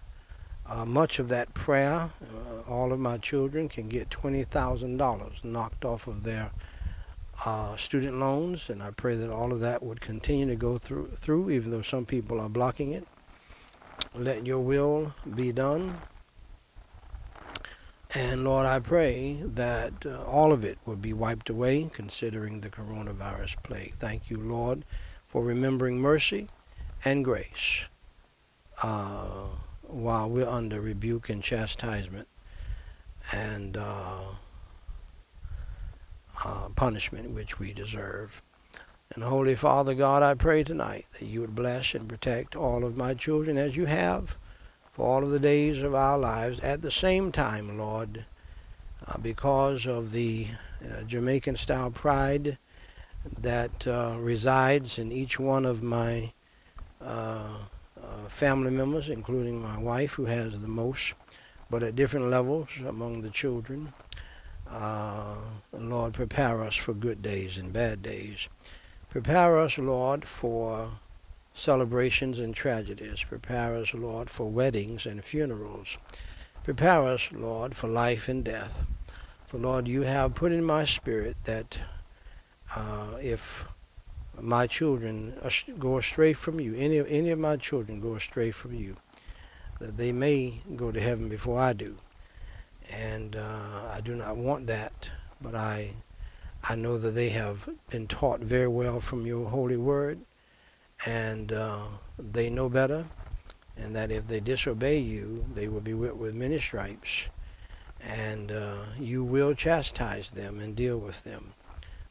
uh, 0.67 0.85
much 0.85 1.19
of 1.19 1.29
that 1.29 1.53
prayer, 1.53 2.09
uh, 2.23 2.71
all 2.71 2.91
of 2.91 2.99
my 2.99 3.17
children 3.19 3.69
can 3.69 3.87
get 3.87 4.09
$20,000 4.09 5.43
knocked 5.43 5.85
off 5.85 6.07
of 6.07 6.23
their 6.23 6.49
uh, 7.45 7.75
student 7.75 8.17
loans, 8.17 8.69
and 8.69 8.81
I 8.81 8.91
pray 8.91 9.15
that 9.15 9.29
all 9.29 9.51
of 9.51 9.59
that 9.59 9.83
would 9.83 10.01
continue 10.01 10.47
to 10.47 10.55
go 10.55 10.77
through, 10.77 11.11
through, 11.17 11.51
even 11.51 11.69
though 11.69 11.83
some 11.83 12.05
people 12.05 12.39
are 12.39 12.49
blocking 12.49 12.93
it. 12.93 13.05
Let 14.15 14.45
your 14.45 14.61
will 14.61 15.13
be 15.35 15.51
done. 15.51 15.97
And 18.17 18.45
Lord, 18.45 18.65
I 18.65 18.79
pray 18.79 19.41
that 19.43 20.05
uh, 20.05 20.23
all 20.23 20.53
of 20.53 20.63
it 20.63 20.77
will 20.85 20.95
be 20.95 21.11
wiped 21.11 21.49
away, 21.49 21.89
considering 21.91 22.61
the 22.61 22.69
coronavirus 22.69 23.61
plague. 23.61 23.93
Thank 23.99 24.29
you, 24.29 24.37
Lord, 24.37 24.85
for 25.27 25.43
remembering 25.43 25.99
mercy 25.99 26.47
and 27.03 27.25
grace 27.25 27.89
uh, 28.81 29.47
while 29.81 30.29
we're 30.29 30.47
under 30.47 30.79
rebuke 30.79 31.27
and 31.27 31.43
chastisement 31.43 32.29
and 33.33 33.75
uh, 33.75 34.21
uh, 36.45 36.69
punishment 36.69 37.31
which 37.31 37.59
we 37.59 37.73
deserve. 37.73 38.41
And 39.13 39.25
Holy 39.25 39.55
Father 39.55 39.93
God, 39.93 40.23
I 40.23 40.35
pray 40.35 40.63
tonight 40.63 41.05
that 41.19 41.25
you 41.25 41.41
would 41.41 41.53
bless 41.53 41.93
and 41.93 42.07
protect 42.07 42.55
all 42.55 42.85
of 42.85 42.95
my 42.95 43.13
children 43.13 43.57
as 43.57 43.75
you 43.75 43.87
have 43.87 44.37
for 44.95 45.05
all 45.05 45.23
of 45.25 45.31
the 45.31 45.39
days 45.39 45.81
of 45.81 45.93
our 45.93 46.17
lives. 46.17 46.61
At 46.61 46.81
the 46.81 46.89
same 46.89 47.29
time, 47.29 47.77
Lord, 47.77 48.23
uh, 49.05 49.17
because 49.17 49.87
of 49.87 50.13
the 50.13 50.47
uh, 50.81 51.03
Jamaican 51.03 51.57
style 51.57 51.91
pride 51.91 52.57
that 53.41 53.85
uh, 53.85 54.15
resides 54.17 54.97
in 54.97 55.11
each 55.11 55.37
one 55.37 55.65
of 55.65 55.83
my 55.83 56.31
uh, 57.01 57.57
uh, 58.01 58.29
family 58.29 58.71
members, 58.71 59.09
including 59.09 59.61
my 59.61 59.77
wife, 59.77 60.13
who 60.13 60.25
has 60.25 60.61
the 60.61 60.67
most, 60.67 61.13
but 61.69 61.83
at 61.83 61.97
different 61.97 62.29
levels 62.29 62.69
among 62.87 63.21
the 63.21 63.29
children. 63.29 63.91
Uh, 64.71 65.35
Lord, 65.73 66.13
prepare 66.13 66.63
us 66.63 66.75
for 66.75 66.93
good 66.93 67.21
days 67.21 67.57
and 67.57 67.73
bad 67.73 68.01
days. 68.01 68.47
Prepare 69.09 69.59
us, 69.59 69.77
Lord, 69.77 70.23
for 70.23 70.89
celebrations 71.55 72.39
and 72.39 72.53
tragedies. 72.53 73.23
Prepare 73.23 73.75
us, 73.77 73.93
Lord, 73.93 74.29
for 74.29 74.51
weddings 74.51 75.07
and 75.07 75.23
funerals. 75.23 75.97
Prepare 76.63 77.07
us, 77.07 77.31
Lord, 77.31 77.75
for 77.75 77.87
life 77.87 78.27
and 78.27 78.43
death. 78.43 78.85
For, 79.47 79.57
Lord, 79.57 79.87
you 79.87 80.01
have 80.03 80.35
put 80.35 80.51
in 80.51 80.63
my 80.63 80.85
spirit 80.85 81.37
that 81.45 81.79
uh, 82.75 83.15
if 83.21 83.65
my 84.39 84.67
children 84.67 85.33
go 85.79 85.97
astray 85.97 86.33
from 86.33 86.59
you, 86.59 86.75
any, 86.75 86.99
any 87.07 87.31
of 87.31 87.39
my 87.39 87.55
children 87.55 88.01
go 88.01 88.15
astray 88.15 88.51
from 88.51 88.75
you, 88.75 88.95
that 89.79 89.97
they 89.97 90.11
may 90.11 90.61
go 90.75 90.91
to 90.91 90.99
heaven 90.99 91.29
before 91.29 91.59
I 91.59 91.73
do. 91.73 91.95
And 92.91 93.35
uh, 93.35 93.89
I 93.91 94.01
do 94.01 94.15
not 94.15 94.37
want 94.37 94.67
that, 94.67 95.09
but 95.41 95.55
I 95.55 95.93
I 96.67 96.73
know 96.73 96.97
that 96.97 97.11
they 97.11 97.29
have 97.29 97.69
been 97.91 98.07
taught 98.07 98.39
very 98.39 98.67
well 98.67 98.99
from 98.99 99.27
your 99.27 99.47
holy 99.49 99.77
word, 99.77 100.21
and 101.05 101.51
uh, 101.51 101.85
they 102.17 102.49
know 102.49 102.69
better, 102.69 103.05
and 103.77 103.95
that 103.95 104.11
if 104.11 104.27
they 104.27 104.39
disobey 104.39 104.97
you, 104.99 105.45
they 105.53 105.67
will 105.67 105.81
be 105.81 105.93
whipped 105.93 106.15
with 106.17 106.33
many 106.33 106.59
stripes, 106.59 107.29
and 108.01 108.51
uh, 108.51 108.83
you 108.99 109.23
will 109.23 109.53
chastise 109.53 110.29
them 110.29 110.59
and 110.59 110.75
deal 110.75 110.97
with 110.97 111.23
them 111.23 111.53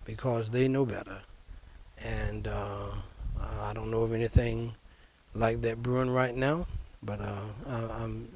because 0.05 0.51
they 0.51 0.69
know 0.69 0.85
better. 0.85 1.19
And 1.99 2.47
uh, 2.47 2.91
I 3.41 3.73
don't 3.73 3.91
know 3.91 4.03
of 4.03 4.13
anything 4.13 4.75
like 5.35 5.63
that 5.63 5.83
brewing 5.83 6.11
right 6.11 6.35
now, 6.37 6.67
but 7.03 7.21
uh, 7.21 7.45
I'm 7.67 8.29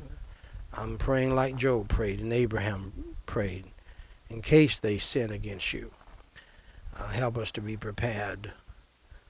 I'm 0.72 0.98
praying 0.98 1.34
like 1.34 1.56
Job 1.56 1.88
prayed 1.88 2.20
and 2.20 2.32
Abraham 2.32 2.92
prayed, 3.26 3.64
in 4.28 4.42
case 4.42 4.78
they 4.78 4.98
sin 4.98 5.30
against 5.30 5.72
you. 5.72 5.90
Uh, 6.96 7.08
help 7.08 7.38
us 7.38 7.52
to 7.52 7.60
be 7.60 7.76
prepared 7.76 8.52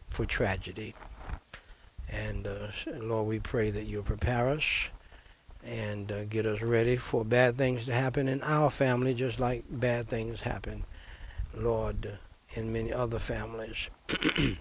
for 0.09 0.27
tragedy. 0.27 0.95
And 2.11 2.47
uh, 2.47 2.69
Lord, 3.01 3.27
we 3.27 3.39
pray 3.39 3.71
that 3.71 3.85
you'll 3.85 4.03
prepare 4.03 4.49
us 4.49 4.91
and 5.65 6.11
uh, 6.11 6.25
get 6.25 6.47
us 6.47 6.63
ready 6.63 6.97
for 6.97 7.25
bad 7.25 7.59
things 7.59 7.85
to 7.87 7.93
happen 7.93 8.29
in 8.29 8.43
our 8.43 8.71
family, 8.71 9.15
just 9.15 9.41
like 9.41 9.65
bad 9.69 10.09
things 10.09 10.41
happen, 10.41 10.85
Lord, 11.55 12.19
in 12.55 12.73
many 12.73 12.93
other 12.93 13.19
families. 13.19 13.91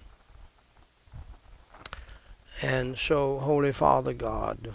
and 2.62 2.98
so, 2.98 3.38
Holy 3.38 3.72
Father 3.72 4.12
God, 4.12 4.74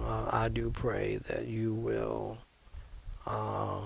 uh, 0.00 0.28
I 0.32 0.48
do 0.48 0.70
pray 0.70 1.16
that 1.28 1.46
you 1.46 1.74
will 1.74 2.38
uh, 3.26 3.80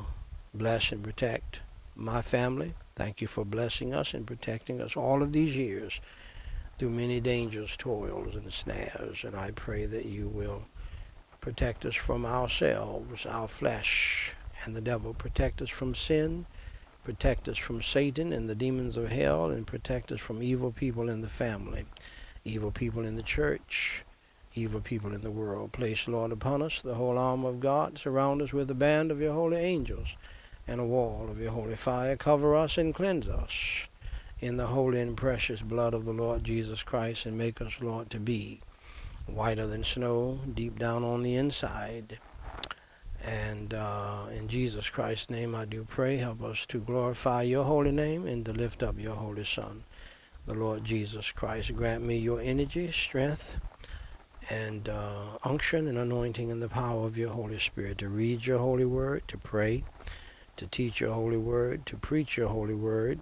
bless 0.54 0.92
and 0.92 1.02
protect 1.02 1.60
my 1.96 2.22
family. 2.22 2.74
Thank 2.98 3.20
you 3.20 3.28
for 3.28 3.44
blessing 3.44 3.94
us 3.94 4.12
and 4.12 4.26
protecting 4.26 4.80
us 4.80 4.96
all 4.96 5.22
of 5.22 5.32
these 5.32 5.56
years 5.56 6.00
through 6.78 6.90
many 6.90 7.20
dangers, 7.20 7.76
toils, 7.76 8.34
and 8.34 8.52
snares. 8.52 9.22
And 9.22 9.37
I 9.37 9.52
pray 9.52 9.87
that 9.87 10.06
you 10.06 10.26
will 10.26 10.64
protect 11.40 11.84
us 11.84 11.94
from 11.94 12.26
ourselves, 12.26 13.24
our 13.24 13.46
flesh, 13.46 14.32
and 14.64 14.74
the 14.74 14.80
devil. 14.80 15.14
Protect 15.14 15.62
us 15.62 15.70
from 15.70 15.94
sin. 15.94 16.44
Protect 17.04 17.48
us 17.48 17.56
from 17.56 17.82
Satan 17.82 18.32
and 18.32 18.50
the 18.50 18.56
demons 18.56 18.96
of 18.96 19.11
hell, 19.11 19.48
and 19.48 19.64
protect 19.64 20.11
us 20.11 20.18
from 20.18 20.42
evil 20.42 20.72
people 20.72 21.08
in 21.08 21.20
the 21.20 21.28
family, 21.28 21.84
evil 22.44 22.72
people 22.72 23.04
in 23.04 23.14
the 23.14 23.22
church, 23.22 24.04
evil 24.56 24.80
people 24.80 25.14
in 25.14 25.20
the 25.20 25.30
world. 25.30 25.70
Place, 25.70 26.08
Lord, 26.08 26.32
upon 26.32 26.62
us 26.62 26.80
the 26.80 26.96
whole 26.96 27.16
armor 27.16 27.50
of 27.50 27.61
God. 27.61 27.96
Surround 27.96 28.42
us 28.42 28.52
with 28.52 28.68
a 28.72 28.74
band 28.74 29.12
of 29.12 29.20
your 29.20 29.34
holy 29.34 29.58
angels 29.58 30.16
and 30.68 30.81
a 30.81 30.85
wall 30.85 31.28
of 31.31 31.40
your 31.40 31.50
holy 31.50 31.76
fire. 31.76 32.14
Cover 32.16 32.54
us 32.54 32.78
and 32.78 32.94
cleanse 32.94 33.28
us 33.28 33.88
in 34.40 34.57
the 34.57 34.66
holy 34.66 35.00
and 35.00 35.16
precious 35.16 35.62
blood 35.62 35.94
of 35.94 36.04
the 36.04 36.12
Lord 36.12 36.44
Jesus 36.44 36.83
Christ 36.83 37.26
and 37.26 37.37
make 37.37 37.61
us, 37.61 37.81
Lord, 37.81 38.11
to 38.11 38.20
be 38.20 38.61
whiter 39.26 39.66
than 39.66 39.83
snow, 39.83 40.38
deep 40.54 40.78
down 40.78 41.02
on 41.04 41.22
the 41.22 41.35
inside. 41.35 42.18
And 43.24 43.74
uh, 43.74 44.26
in 44.33 44.46
Jesus 44.46 44.88
Christ's 44.90 45.31
name 45.31 45.54
I 45.54 45.64
do 45.64 45.85
pray. 45.88 46.18
Help 46.18 46.42
us 46.42 46.66
to 46.66 46.78
glorify 46.78 47.42
your 47.42 47.64
holy 47.64 47.90
name 47.90 48.26
and 48.26 48.44
to 48.44 48.52
lift 48.52 48.83
up 48.83 48.98
your 48.98 49.16
holy 49.16 49.44
Son, 49.44 49.83
the 50.46 50.54
Lord 50.54 50.85
Jesus 50.85 51.33
Christ. 51.33 51.74
Grant 51.74 52.04
me 52.04 52.16
your 52.16 52.40
energy, 52.40 52.90
strength, 52.92 53.57
and 54.50 54.88
uh, 54.88 55.38
unction 55.44 55.88
and 55.88 55.98
anointing 55.98 56.52
and 56.52 56.62
the 56.62 56.68
power 56.68 57.04
of 57.04 57.18
your 57.18 57.31
Holy 57.31 57.59
Spirit 57.59 57.98
to 57.98 58.09
read 58.09 58.46
your 58.46 58.59
holy 58.59 58.85
word, 58.85 59.22
to 59.28 59.37
pray, 59.37 59.83
to 60.59 60.66
teach 60.66 61.01
your 61.01 61.14
holy 61.14 61.37
word, 61.37 61.87
to 61.87 61.97
preach 61.97 62.37
your 62.37 62.49
holy 62.49 62.75
word, 62.75 63.21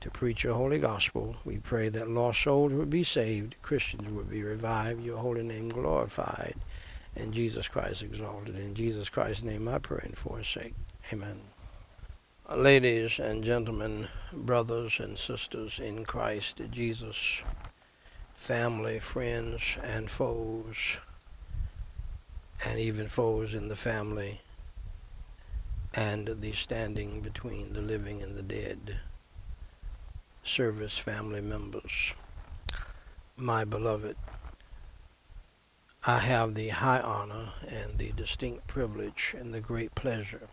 to 0.00 0.10
preach 0.10 0.42
your 0.42 0.54
holy 0.54 0.78
gospel. 0.78 1.36
We 1.44 1.58
pray 1.58 1.88
that 1.90 2.10
lost 2.10 2.42
souls 2.42 2.72
would 2.72 2.90
be 2.90 3.04
saved, 3.04 3.54
Christians 3.62 4.10
would 4.10 4.28
be 4.28 4.42
revived, 4.42 5.04
your 5.04 5.18
holy 5.18 5.42
name 5.42 5.68
glorified, 5.68 6.56
and 7.14 7.32
Jesus 7.32 7.68
Christ 7.68 8.02
exalted. 8.02 8.58
In 8.58 8.74
Jesus 8.74 9.08
Christ's 9.08 9.44
name 9.44 9.68
I 9.68 9.78
pray 9.78 10.00
and 10.02 10.16
for 10.16 10.38
his 10.38 10.48
sake. 10.48 10.74
Amen. 11.12 11.40
Ladies 12.56 13.18
and 13.18 13.44
gentlemen, 13.44 14.08
brothers 14.32 14.98
and 14.98 15.18
sisters 15.18 15.78
in 15.78 16.04
Christ 16.04 16.60
Jesus, 16.70 17.42
family, 18.34 18.98
friends, 18.98 19.76
and 19.84 20.10
foes, 20.10 20.98
and 22.66 22.78
even 22.78 23.08
foes 23.08 23.54
in 23.54 23.68
the 23.68 23.76
family 23.76 24.40
and 25.94 26.40
the 26.40 26.52
standing 26.52 27.20
between 27.20 27.72
the 27.72 27.82
living 27.82 28.22
and 28.22 28.36
the 28.36 28.42
dead, 28.42 28.98
service 30.42 30.98
family 30.98 31.40
members. 31.40 32.14
My 33.36 33.64
beloved, 33.64 34.16
I 36.04 36.18
have 36.18 36.54
the 36.54 36.70
high 36.70 37.00
honor 37.00 37.50
and 37.68 37.98
the 37.98 38.12
distinct 38.12 38.66
privilege 38.66 39.34
and 39.38 39.52
the 39.52 39.60
great 39.60 39.94
pleasure 39.94 40.48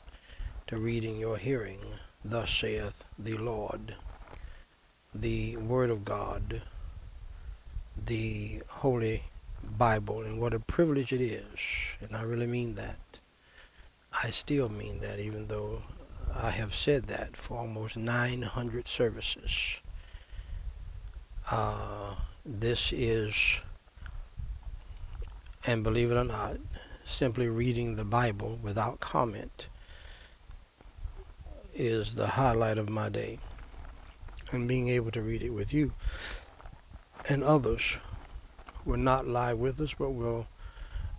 to 0.67 0.77
read 0.77 1.03
in 1.03 1.19
your 1.19 1.37
hearing, 1.37 1.79
Thus 2.23 2.51
saith 2.51 3.03
the 3.17 3.37
Lord, 3.37 3.95
the 5.15 5.57
Word 5.57 5.89
of 5.89 6.05
God, 6.05 6.61
the 8.05 8.61
Holy 8.67 9.23
Bible, 9.63 10.21
and 10.21 10.39
what 10.39 10.53
a 10.53 10.59
privilege 10.59 11.13
it 11.13 11.21
is, 11.21 11.43
and 12.01 12.15
I 12.15 12.21
really 12.23 12.47
mean 12.47 12.75
that. 12.75 13.08
I 14.11 14.31
still 14.31 14.69
mean 14.69 14.99
that, 15.01 15.19
even 15.19 15.47
though 15.47 15.81
I 16.33 16.51
have 16.51 16.75
said 16.75 17.07
that 17.07 17.35
for 17.35 17.57
almost 17.57 17.97
900 17.97 18.87
services. 18.87 19.79
Uh, 21.51 22.15
this 22.45 22.93
is, 22.93 23.59
and 25.65 25.83
believe 25.83 26.11
it 26.11 26.15
or 26.15 26.23
not, 26.23 26.57
simply 27.03 27.47
reading 27.47 27.95
the 27.95 28.05
Bible 28.05 28.59
without 28.61 28.99
comment 28.99 29.67
is 31.73 32.15
the 32.15 32.27
highlight 32.27 32.77
of 32.77 32.89
my 32.89 33.09
day. 33.09 33.39
And 34.51 34.67
being 34.67 34.89
able 34.89 35.11
to 35.11 35.21
read 35.21 35.43
it 35.43 35.51
with 35.51 35.73
you 35.73 35.93
and 37.27 37.43
others 37.43 37.99
are 38.87 38.97
not 38.97 39.27
live 39.27 39.59
with 39.59 39.79
us 39.81 39.93
but 39.93 40.09
will 40.09 40.47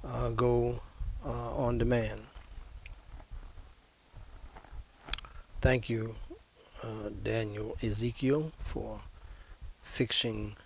uh, 0.05 0.31
go 0.31 0.81
uh, 1.25 1.55
on 1.57 1.79
demand. 1.79 2.21
Thank 5.61 5.91
you, 5.91 6.15
uh, 6.83 7.11
Daniel 7.23 7.77
Ezekiel, 7.83 8.51
for 8.61 8.99
fixing 9.83 10.57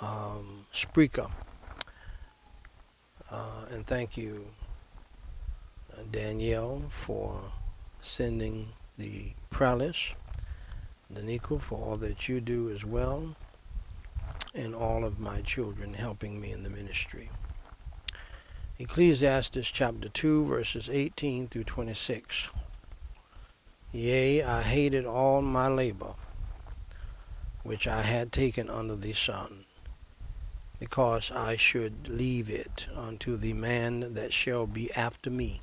um, 0.00 0.64
Spreaker. 0.72 1.28
Uh, 3.28 3.64
and 3.72 3.84
thank 3.84 4.16
you, 4.16 4.46
Danielle 6.12 6.84
for 6.88 7.42
sending 8.00 8.68
the 8.96 9.32
prayer 9.50 9.74
list, 9.74 10.14
Danica 11.12 11.60
for 11.60 11.84
all 11.84 11.96
that 11.96 12.28
you 12.28 12.40
do 12.40 12.70
as 12.70 12.84
well, 12.84 13.34
and 14.54 14.72
all 14.72 15.04
of 15.04 15.18
my 15.18 15.40
children 15.40 15.94
helping 15.94 16.40
me 16.40 16.52
in 16.52 16.62
the 16.62 16.70
ministry. 16.70 17.28
Ecclesiastes 18.78 19.68
chapter 19.68 20.08
2, 20.08 20.44
verses 20.44 20.88
18 20.88 21.48
through 21.48 21.64
26. 21.64 22.50
Yea, 23.92 24.40
I 24.44 24.62
hated 24.62 25.04
all 25.04 25.42
my 25.42 25.66
labor, 25.66 26.14
which 27.64 27.88
I 27.88 28.02
had 28.02 28.30
taken 28.30 28.70
under 28.70 28.94
the 28.94 29.12
sun, 29.14 29.64
because 30.78 31.32
I 31.32 31.56
should 31.56 32.06
leave 32.08 32.48
it 32.48 32.86
unto 32.94 33.36
the 33.36 33.52
man 33.52 34.14
that 34.14 34.32
shall 34.32 34.68
be 34.68 34.92
after 34.92 35.28
me. 35.28 35.60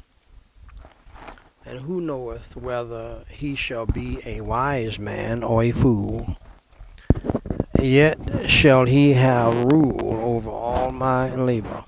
And 1.66 1.80
who 1.80 2.02
knoweth 2.02 2.58
whether 2.58 3.24
he 3.30 3.56
shall 3.56 3.86
be 3.86 4.20
a 4.26 4.42
wise 4.42 5.00
man 5.00 5.42
or 5.42 5.64
a 5.64 5.72
fool? 5.72 6.36
Yet 7.80 8.50
shall 8.50 8.84
he 8.84 9.14
have 9.14 9.72
rule 9.72 10.20
over 10.22 10.50
all 10.50 10.92
my 10.92 11.34
labor 11.34 11.86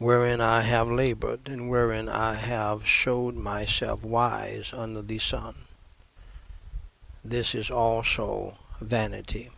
wherein 0.00 0.40
I 0.40 0.62
have 0.62 0.90
labored, 0.90 1.40
and 1.44 1.68
wherein 1.68 2.08
I 2.08 2.32
have 2.32 2.86
showed 2.86 3.36
myself 3.36 4.02
wise 4.02 4.72
under 4.72 5.02
the 5.02 5.18
sun. 5.18 5.54
This 7.22 7.54
is 7.54 7.70
also 7.70 8.56
vanity. 8.80 9.50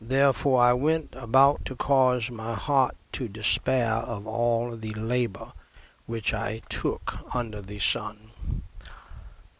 Therefore 0.00 0.60
I 0.62 0.72
went 0.72 1.10
about 1.12 1.64
to 1.66 1.76
cause 1.76 2.28
my 2.28 2.54
heart 2.54 2.96
to 3.12 3.28
despair 3.28 3.92
of 3.92 4.26
all 4.26 4.74
the 4.74 4.94
labor 4.94 5.52
which 6.06 6.34
I 6.34 6.62
took 6.68 7.18
under 7.32 7.62
the 7.62 7.78
sun. 7.78 8.32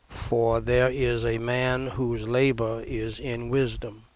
For 0.09 0.61
there 0.61 0.91
is 0.91 1.25
a 1.25 1.39
man 1.39 1.87
whose 1.87 2.27
labor 2.27 2.83
is 2.85 3.21
in 3.21 3.51
wisdom, 3.51 4.07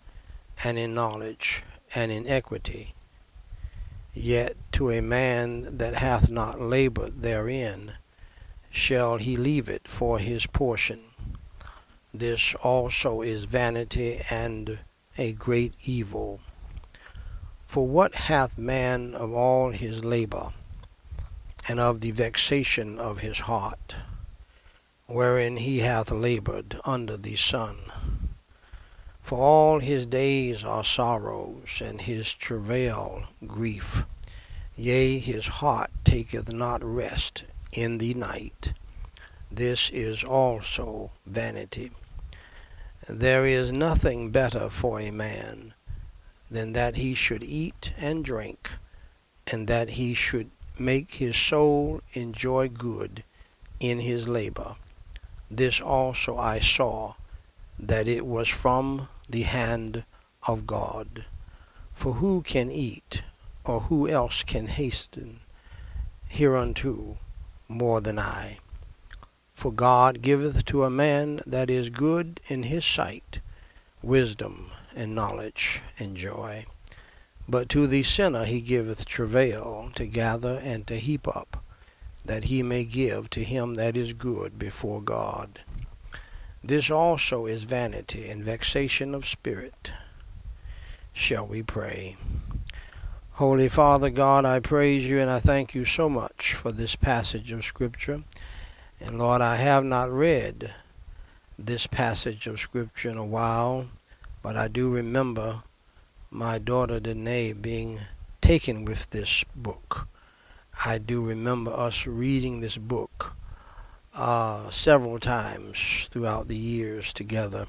and 0.64 0.80
in 0.80 0.94
knowledge, 0.94 1.62
and 1.94 2.10
in 2.10 2.26
equity 2.26 2.94
Yet 4.14 4.56
to 4.72 4.90
a 4.92 5.02
man 5.02 5.78
that 5.78 5.96
hath 5.96 6.30
not 6.30 6.60
labored 6.60 7.22
therein 7.22 7.94
shall 8.70 9.16
he 9.16 9.36
leave 9.36 9.68
it 9.68 9.88
for 9.88 10.20
his 10.20 10.46
portion. 10.46 11.00
This 12.12 12.54
also 12.56 13.22
is 13.22 13.44
vanity 13.44 14.20
and 14.30 14.78
a 15.18 15.32
great 15.32 15.74
evil. 15.84 16.40
For 17.64 17.88
what 17.88 18.14
hath 18.14 18.56
man 18.56 19.14
of 19.14 19.32
all 19.32 19.70
his 19.70 20.04
labor, 20.04 20.52
and 21.66 21.80
of 21.80 22.00
the 22.00 22.12
vexation 22.12 23.00
of 23.00 23.18
his 23.18 23.40
heart, 23.40 23.96
wherein 25.06 25.56
he 25.56 25.80
hath 25.80 26.10
labored 26.12 26.80
under 26.84 27.16
the 27.16 27.34
sun? 27.34 27.78
For 29.24 29.38
all 29.38 29.78
his 29.78 30.04
days 30.04 30.64
are 30.64 30.84
sorrows, 30.84 31.80
and 31.82 31.98
his 31.98 32.34
travail 32.34 33.24
grief. 33.46 34.02
Yea, 34.76 35.18
his 35.18 35.46
heart 35.46 35.90
taketh 36.04 36.52
not 36.52 36.84
rest 36.84 37.44
in 37.72 37.96
the 37.96 38.12
night. 38.12 38.74
This 39.50 39.88
is 39.88 40.22
also 40.24 41.10
vanity. 41.24 41.90
There 43.08 43.46
is 43.46 43.72
nothing 43.72 44.30
better 44.30 44.68
for 44.68 45.00
a 45.00 45.10
man 45.10 45.72
than 46.50 46.74
that 46.74 46.96
he 46.96 47.14
should 47.14 47.42
eat 47.42 47.92
and 47.96 48.22
drink, 48.22 48.72
and 49.46 49.66
that 49.68 49.88
he 49.88 50.12
should 50.12 50.50
make 50.78 51.14
his 51.14 51.34
soul 51.34 52.02
enjoy 52.12 52.68
good 52.68 53.24
in 53.80 54.00
his 54.00 54.28
labor. 54.28 54.76
This 55.50 55.80
also 55.80 56.36
I 56.36 56.60
saw, 56.60 57.14
that 57.78 58.06
it 58.06 58.26
was 58.26 58.48
from 58.48 59.08
the 59.28 59.42
hand 59.42 60.04
of 60.46 60.66
God. 60.66 61.24
For 61.94 62.14
who 62.14 62.42
can 62.42 62.70
eat, 62.70 63.22
or 63.64 63.80
who 63.80 64.08
else 64.08 64.42
can 64.42 64.66
hasten 64.66 65.40
hereunto 66.28 67.18
more 67.68 68.00
than 68.00 68.18
I? 68.18 68.58
For 69.54 69.72
God 69.72 70.20
giveth 70.20 70.64
to 70.66 70.84
a 70.84 70.90
man 70.90 71.40
that 71.46 71.70
is 71.70 71.88
good 71.88 72.40
in 72.48 72.64
his 72.64 72.84
sight 72.84 73.40
wisdom 74.02 74.70
and 74.94 75.14
knowledge 75.14 75.80
and 75.98 76.16
joy. 76.16 76.66
But 77.48 77.68
to 77.70 77.86
the 77.86 78.02
sinner 78.02 78.44
he 78.44 78.60
giveth 78.60 79.04
travail 79.04 79.90
to 79.94 80.06
gather 80.06 80.60
and 80.62 80.86
to 80.86 80.98
heap 80.98 81.26
up, 81.28 81.62
that 82.24 82.44
he 82.44 82.62
may 82.62 82.84
give 82.84 83.30
to 83.30 83.44
him 83.44 83.74
that 83.74 83.96
is 83.96 84.12
good 84.12 84.58
before 84.58 85.02
God. 85.02 85.60
This 86.66 86.90
also 86.90 87.44
is 87.44 87.64
vanity 87.64 88.30
and 88.30 88.42
vexation 88.42 89.14
of 89.14 89.26
spirit. 89.26 89.92
Shall 91.12 91.46
we 91.46 91.62
pray? 91.62 92.16
Holy 93.32 93.68
Father 93.68 94.08
God, 94.08 94.46
I 94.46 94.60
praise 94.60 95.06
you 95.06 95.20
and 95.20 95.28
I 95.28 95.40
thank 95.40 95.74
you 95.74 95.84
so 95.84 96.08
much 96.08 96.54
for 96.54 96.72
this 96.72 96.96
passage 96.96 97.52
of 97.52 97.66
Scripture. 97.66 98.22
And 98.98 99.18
Lord, 99.18 99.42
I 99.42 99.56
have 99.56 99.84
not 99.84 100.10
read 100.10 100.72
this 101.58 101.86
passage 101.86 102.46
of 102.46 102.58
Scripture 102.58 103.10
in 103.10 103.18
a 103.18 103.26
while, 103.26 103.88
but 104.40 104.56
I 104.56 104.68
do 104.68 104.88
remember 104.88 105.64
my 106.30 106.58
daughter 106.58 106.98
Danae 106.98 107.52
being 107.52 108.00
taken 108.40 108.86
with 108.86 109.10
this 109.10 109.44
book. 109.54 110.08
I 110.82 110.96
do 110.96 111.20
remember 111.20 111.74
us 111.74 112.06
reading 112.06 112.60
this 112.60 112.78
book 112.78 113.34
uh, 114.14 114.70
several 114.70 115.18
times 115.18 116.08
throughout 116.12 116.48
the 116.48 116.56
years 116.56 117.12
together 117.12 117.66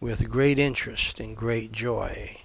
with 0.00 0.28
great 0.28 0.58
interest 0.58 1.20
and 1.20 1.36
great 1.36 1.70
joy. 1.72 2.36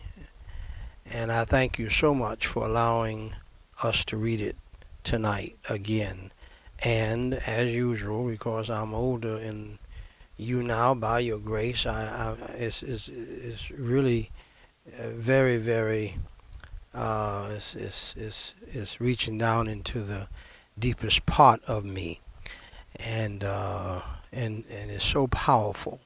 And 1.05 1.31
I 1.31 1.45
thank 1.45 1.79
you 1.79 1.89
so 1.89 2.13
much 2.13 2.45
for 2.45 2.65
allowing 2.65 3.33
us 3.81 4.05
to 4.05 4.17
read 4.17 4.41
it 4.41 4.55
tonight 5.03 5.55
again. 5.69 6.31
And 6.83 7.33
as 7.33 7.73
usual, 7.73 8.27
because 8.27 8.69
I'm 8.69 8.93
older 8.93 9.37
in 9.37 9.79
you 10.37 10.61
now 10.61 10.93
by 10.93 11.19
your 11.19 11.39
grace, 11.39 11.85
I, 11.85 12.03
I 12.03 12.53
it's, 12.55 12.83
it's, 12.83 13.07
it's 13.09 13.71
really 13.71 14.31
uh, 14.99 15.09
very, 15.11 15.57
very, 15.57 16.17
uh, 16.93 17.49
it's, 17.55 17.75
it's, 17.75 18.15
it's, 18.17 18.55
it's 18.73 18.99
reaching 18.99 19.37
down 19.37 19.67
into 19.67 20.01
the 20.01 20.27
deepest 20.77 21.25
part 21.25 21.63
of 21.63 21.85
me 21.85 22.19
and 22.99 23.43
uh, 23.43 24.01
and 24.31 24.63
and 24.69 24.91
it's 24.91 25.03
so 25.03 25.27
powerful. 25.27 25.99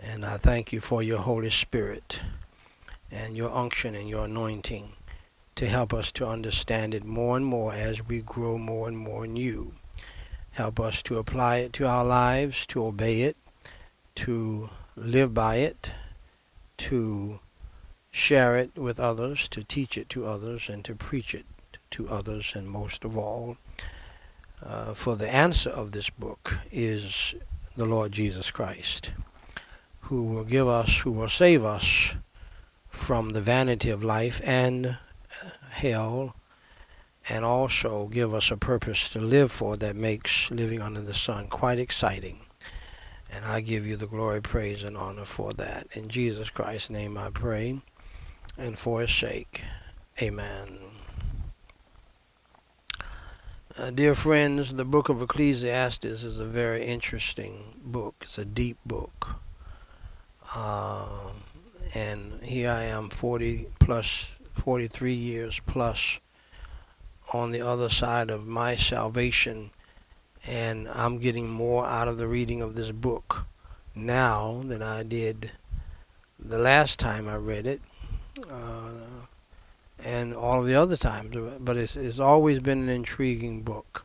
And 0.00 0.24
I 0.24 0.36
thank 0.36 0.72
you 0.72 0.80
for 0.80 1.02
your 1.02 1.18
Holy 1.18 1.50
Spirit 1.50 2.20
and 3.10 3.36
your 3.36 3.54
unction 3.54 3.94
and 3.94 4.08
your 4.08 4.26
anointing 4.26 4.92
to 5.56 5.66
help 5.66 5.92
us 5.92 6.12
to 6.12 6.26
understand 6.26 6.94
it 6.94 7.04
more 7.04 7.36
and 7.36 7.44
more 7.44 7.74
as 7.74 8.06
we 8.06 8.20
grow 8.20 8.58
more 8.58 8.86
and 8.86 8.96
more 8.96 9.24
in 9.24 9.34
you. 9.34 9.74
Help 10.52 10.78
us 10.78 11.02
to 11.02 11.18
apply 11.18 11.56
it 11.56 11.72
to 11.72 11.86
our 11.86 12.04
lives, 12.04 12.64
to 12.66 12.84
obey 12.84 13.22
it, 13.22 13.36
to 14.14 14.70
live 14.94 15.34
by 15.34 15.56
it, 15.56 15.90
to 16.76 17.40
share 18.10 18.56
it 18.56 18.76
with 18.76 19.00
others, 19.00 19.48
to 19.48 19.64
teach 19.64 19.98
it 19.98 20.08
to 20.08 20.26
others, 20.26 20.68
and 20.68 20.84
to 20.84 20.94
preach 20.94 21.34
it 21.34 21.46
to 21.90 22.08
others, 22.08 22.52
and 22.54 22.68
most 22.68 23.04
of 23.04 23.16
all, 23.16 23.56
uh, 24.64 24.94
for 24.94 25.16
the 25.16 25.32
answer 25.32 25.70
of 25.70 25.92
this 25.92 26.10
book 26.10 26.58
is 26.72 27.34
the 27.76 27.86
Lord 27.86 28.12
Jesus 28.12 28.50
Christ, 28.50 29.12
who 30.00 30.24
will 30.24 30.44
give 30.44 30.68
us, 30.68 30.98
who 30.98 31.12
will 31.12 31.28
save 31.28 31.64
us 31.64 32.14
from 32.88 33.30
the 33.30 33.40
vanity 33.40 33.90
of 33.90 34.02
life 34.02 34.40
and 34.44 34.86
uh, 34.86 34.94
hell, 35.70 36.34
and 37.28 37.44
also 37.44 38.08
give 38.08 38.34
us 38.34 38.50
a 38.50 38.56
purpose 38.56 39.08
to 39.10 39.20
live 39.20 39.52
for 39.52 39.76
that 39.76 39.94
makes 39.94 40.50
living 40.50 40.80
under 40.80 41.00
the 41.00 41.14
sun 41.14 41.46
quite 41.48 41.78
exciting. 41.78 42.40
And 43.30 43.44
I 43.44 43.60
give 43.60 43.86
you 43.86 43.96
the 43.96 44.06
glory, 44.06 44.40
praise, 44.40 44.82
and 44.82 44.96
honor 44.96 45.26
for 45.26 45.52
that. 45.52 45.86
In 45.92 46.08
Jesus 46.08 46.48
Christ's 46.48 46.90
name 46.90 47.18
I 47.18 47.30
pray, 47.30 47.80
and 48.56 48.78
for 48.78 49.02
his 49.02 49.14
sake, 49.14 49.62
amen. 50.20 50.97
Uh, 53.78 53.90
dear 53.90 54.16
friends, 54.16 54.74
the 54.74 54.84
book 54.84 55.08
of 55.08 55.22
Ecclesiastes 55.22 56.04
is 56.04 56.40
a 56.40 56.44
very 56.44 56.84
interesting 56.84 57.80
book. 57.84 58.16
It's 58.22 58.36
a 58.36 58.44
deep 58.44 58.76
book. 58.84 59.36
Uh, 60.52 61.06
and 61.94 62.42
here 62.42 62.72
I 62.72 62.82
am 62.84 63.08
40 63.08 63.68
plus, 63.78 64.32
43 64.64 65.12
years 65.12 65.60
plus 65.64 66.18
on 67.32 67.52
the 67.52 67.60
other 67.60 67.88
side 67.88 68.30
of 68.30 68.48
my 68.48 68.74
salvation, 68.74 69.70
and 70.44 70.88
I'm 70.88 71.18
getting 71.18 71.48
more 71.48 71.86
out 71.86 72.08
of 72.08 72.18
the 72.18 72.26
reading 72.26 72.60
of 72.60 72.74
this 72.74 72.90
book 72.90 73.46
now 73.94 74.60
than 74.64 74.82
I 74.82 75.04
did 75.04 75.52
the 76.36 76.58
last 76.58 76.98
time 76.98 77.28
I 77.28 77.36
read 77.36 77.68
it. 77.68 77.80
Uh, 78.50 79.17
and 80.04 80.34
all 80.34 80.60
of 80.60 80.66
the 80.66 80.74
other 80.74 80.96
times, 80.96 81.36
but 81.60 81.76
it's, 81.76 81.96
it's 81.96 82.18
always 82.18 82.60
been 82.60 82.82
an 82.82 82.88
intriguing 82.88 83.62
book. 83.62 84.04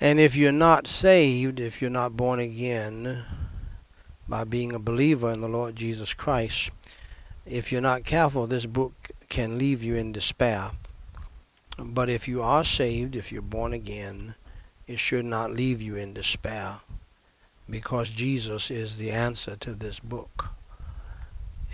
And 0.00 0.18
if 0.18 0.34
you're 0.34 0.52
not 0.52 0.86
saved, 0.86 1.60
if 1.60 1.80
you're 1.80 1.90
not 1.90 2.16
born 2.16 2.40
again 2.40 3.24
by 4.28 4.44
being 4.44 4.74
a 4.74 4.78
believer 4.78 5.30
in 5.30 5.40
the 5.40 5.48
Lord 5.48 5.76
Jesus 5.76 6.12
Christ, 6.12 6.70
if 7.46 7.72
you're 7.72 7.80
not 7.80 8.04
careful, 8.04 8.46
this 8.46 8.66
book 8.66 9.10
can 9.28 9.58
leave 9.58 9.82
you 9.82 9.94
in 9.94 10.12
despair. 10.12 10.72
But 11.78 12.08
if 12.08 12.28
you 12.28 12.42
are 12.42 12.64
saved, 12.64 13.16
if 13.16 13.32
you're 13.32 13.42
born 13.42 13.72
again, 13.72 14.34
it 14.86 14.98
should 14.98 15.24
not 15.24 15.52
leave 15.52 15.80
you 15.80 15.96
in 15.96 16.12
despair 16.12 16.80
because 17.68 18.10
Jesus 18.10 18.70
is 18.70 18.96
the 18.96 19.10
answer 19.10 19.56
to 19.56 19.72
this 19.72 19.98
book. 20.00 20.50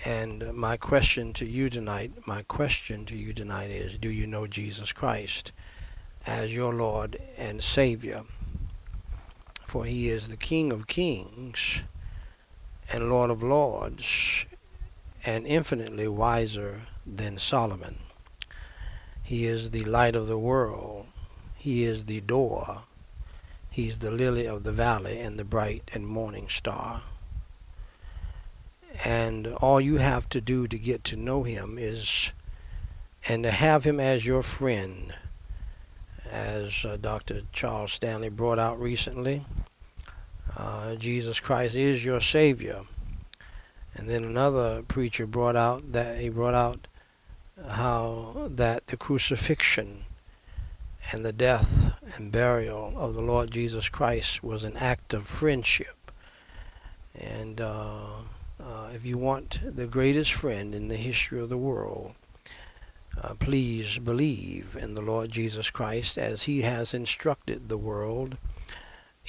And 0.05 0.55
my 0.55 0.77
question 0.77 1.33
to 1.35 1.45
you 1.45 1.69
tonight, 1.69 2.13
my 2.25 2.43
question 2.43 3.05
to 3.07 3.17
you 3.17 3.33
tonight 3.33 3.71
is 3.71 3.99
do 3.99 4.09
you 4.09 4.27
know 4.27 4.47
Jesus 4.47 4.93
Christ 4.93 5.51
as 6.27 6.55
your 6.55 6.73
Lord 6.73 7.21
and 7.37 7.63
Savior? 7.63 8.23
For 9.67 9.85
he 9.85 10.09
is 10.09 10.29
the 10.29 10.37
King 10.37 10.73
of 10.73 10.87
kings 10.87 11.83
and 12.93 13.11
Lord 13.11 13.31
of 13.31 13.43
lords 13.43 14.47
and 15.27 15.47
infinitely 15.47 16.07
wiser 16.07 16.83
than 17.05 17.37
Solomon. 17.37 17.99
He 19.23 19.47
is 19.47 19.73
the 19.73 19.85
light 19.85 20.15
of 20.15 20.27
the 20.27 20.39
world. 20.39 21.07
He 21.57 21.85
is 21.85 22.05
the 22.05 22.21
door. 22.21 22.83
He's 23.69 23.99
the 23.99 24.11
lily 24.11 24.47
of 24.47 24.63
the 24.63 24.73
valley 24.73 25.21
and 25.21 25.39
the 25.39 25.45
bright 25.45 25.91
and 25.93 26.07
morning 26.07 26.49
star. 26.49 27.03
And 29.05 29.47
all 29.47 29.81
you 29.81 29.99
have 29.99 30.29
to 30.31 30.41
do 30.41 30.67
to 30.67 30.79
get 30.79 31.05
to 31.05 31.17
know 31.17 31.45
him 31.45 31.77
is, 31.79 32.33
and 33.29 33.45
to 33.45 33.51
have 33.51 33.85
him 33.85 34.01
as 34.01 34.27
your 34.27 34.43
friend, 34.43 35.15
as 36.31 36.85
uh, 36.85 36.97
Dr. 37.01 37.43
Charles 37.53 37.93
Stanley 37.93 38.29
brought 38.29 38.59
out 38.59 38.81
recently, 38.81 39.45
uh, 40.57 40.97
Jesus 40.97 41.41
Christ 41.41 41.75
is 41.75 42.05
your 42.05 42.21
Savior. 42.21 42.83
And 43.95 44.09
then 44.09 44.25
another 44.25 44.83
preacher 44.83 45.27
brought 45.27 45.57
out 45.57 45.93
that 45.93 46.19
he 46.19 46.29
brought 46.29 46.55
out 46.55 46.87
how 47.69 48.49
that 48.51 48.87
the 48.89 48.97
crucifixion 48.97 50.05
and 51.13 51.25
the 51.25 51.33
death 51.33 51.93
and 52.17 52.31
burial 52.31 52.93
of 52.97 53.15
the 53.15 53.23
Lord 53.23 53.51
Jesus 53.51 53.89
Christ 53.89 54.43
was 54.43 54.65
an 54.65 54.77
act 54.77 55.15
of 55.15 55.27
friendship. 55.27 56.13
And 57.15 57.61
uh, 57.61 58.11
uh, 58.69 58.91
if 58.95 59.07
you 59.07 59.17
want 59.17 59.61
the 59.65 59.87
greatest 59.87 60.33
friend 60.33 60.75
in 60.75 60.89
the 60.89 60.97
history 60.97 61.41
of 61.41 61.49
the 61.49 61.57
world, 61.57 62.13
uh, 63.23 63.35
please 63.35 63.99
believe 63.99 64.77
in 64.79 64.95
the 64.95 65.01
Lord 65.03 65.31
Jesus 65.31 65.71
Christ 65.71 66.19
as 66.19 66.43
he 66.43 66.63
has 66.63 66.93
instructed 66.93 67.69
the 67.69 67.79
world 67.79 68.37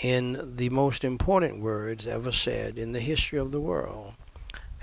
in 0.03 0.55
the 0.55 0.69
most 0.69 1.03
important 1.03 1.61
words 1.61 2.05
ever 2.05 2.31
said 2.31 2.77
in 2.77 2.91
the 2.91 2.99
history 2.99 3.39
of 3.39 3.51
the 3.51 3.61
world 3.61 4.13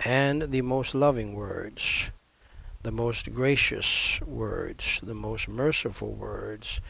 and 0.04 0.50
the 0.50 0.62
most 0.62 0.94
loving 0.94 1.34
words 1.34 2.10
the 2.86 2.92
most 2.92 3.34
gracious 3.34 4.20
words, 4.20 5.00
the 5.02 5.12
most 5.12 5.48
merciful 5.48 6.12
words, 6.12 6.80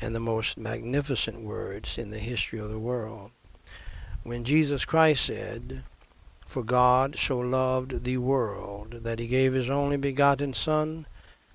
and 0.00 0.12
the 0.12 0.18
most 0.18 0.58
magnificent 0.58 1.40
words 1.42 1.96
in 1.96 2.10
the 2.10 2.18
history 2.18 2.58
of 2.58 2.70
the 2.70 2.78
world. 2.80 3.30
When 4.24 4.42
Jesus 4.42 4.84
Christ 4.84 5.26
said, 5.26 5.84
For 6.54 6.62
God 6.62 7.16
so 7.16 7.40
loved 7.40 8.04
the 8.04 8.18
world 8.18 9.00
that 9.02 9.18
he 9.18 9.26
gave 9.26 9.54
his 9.54 9.68
only 9.68 9.96
begotten 9.96 10.54
Son, 10.54 11.04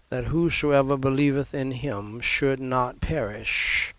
that 0.09 0.25
whosoever 0.25 0.97
believeth 0.97 1.53
in 1.53 1.71
him 1.71 2.19
should 2.19 2.59
not 2.59 2.99
perish, 2.99 3.95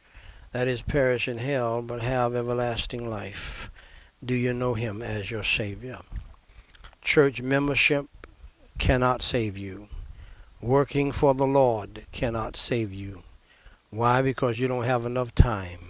that 0.53 0.69
is, 0.69 0.83
perish 0.83 1.27
in 1.27 1.39
hell, 1.39 1.81
but 1.81 2.03
have 2.03 2.37
everlasting 2.37 3.09
life. 3.09 3.71
Do 4.23 4.35
you 4.35 4.53
know 4.53 4.75
him 4.75 5.01
as 5.01 5.31
your 5.31 5.43
Savior? 5.43 6.01
Church 7.01 7.41
membership 7.41 8.05
cannot 8.79 9.23
save 9.23 9.57
you. 9.57 9.89
Working 10.61 11.13
for 11.13 11.33
the 11.33 11.47
Lord 11.47 12.05
cannot 12.13 12.57
save 12.57 12.93
you. 12.93 13.23
Why? 13.89 14.21
Because 14.21 14.59
you 14.59 14.69
don't 14.69 14.85
have 14.85 15.07
enough 15.07 15.35
time. 15.35 15.90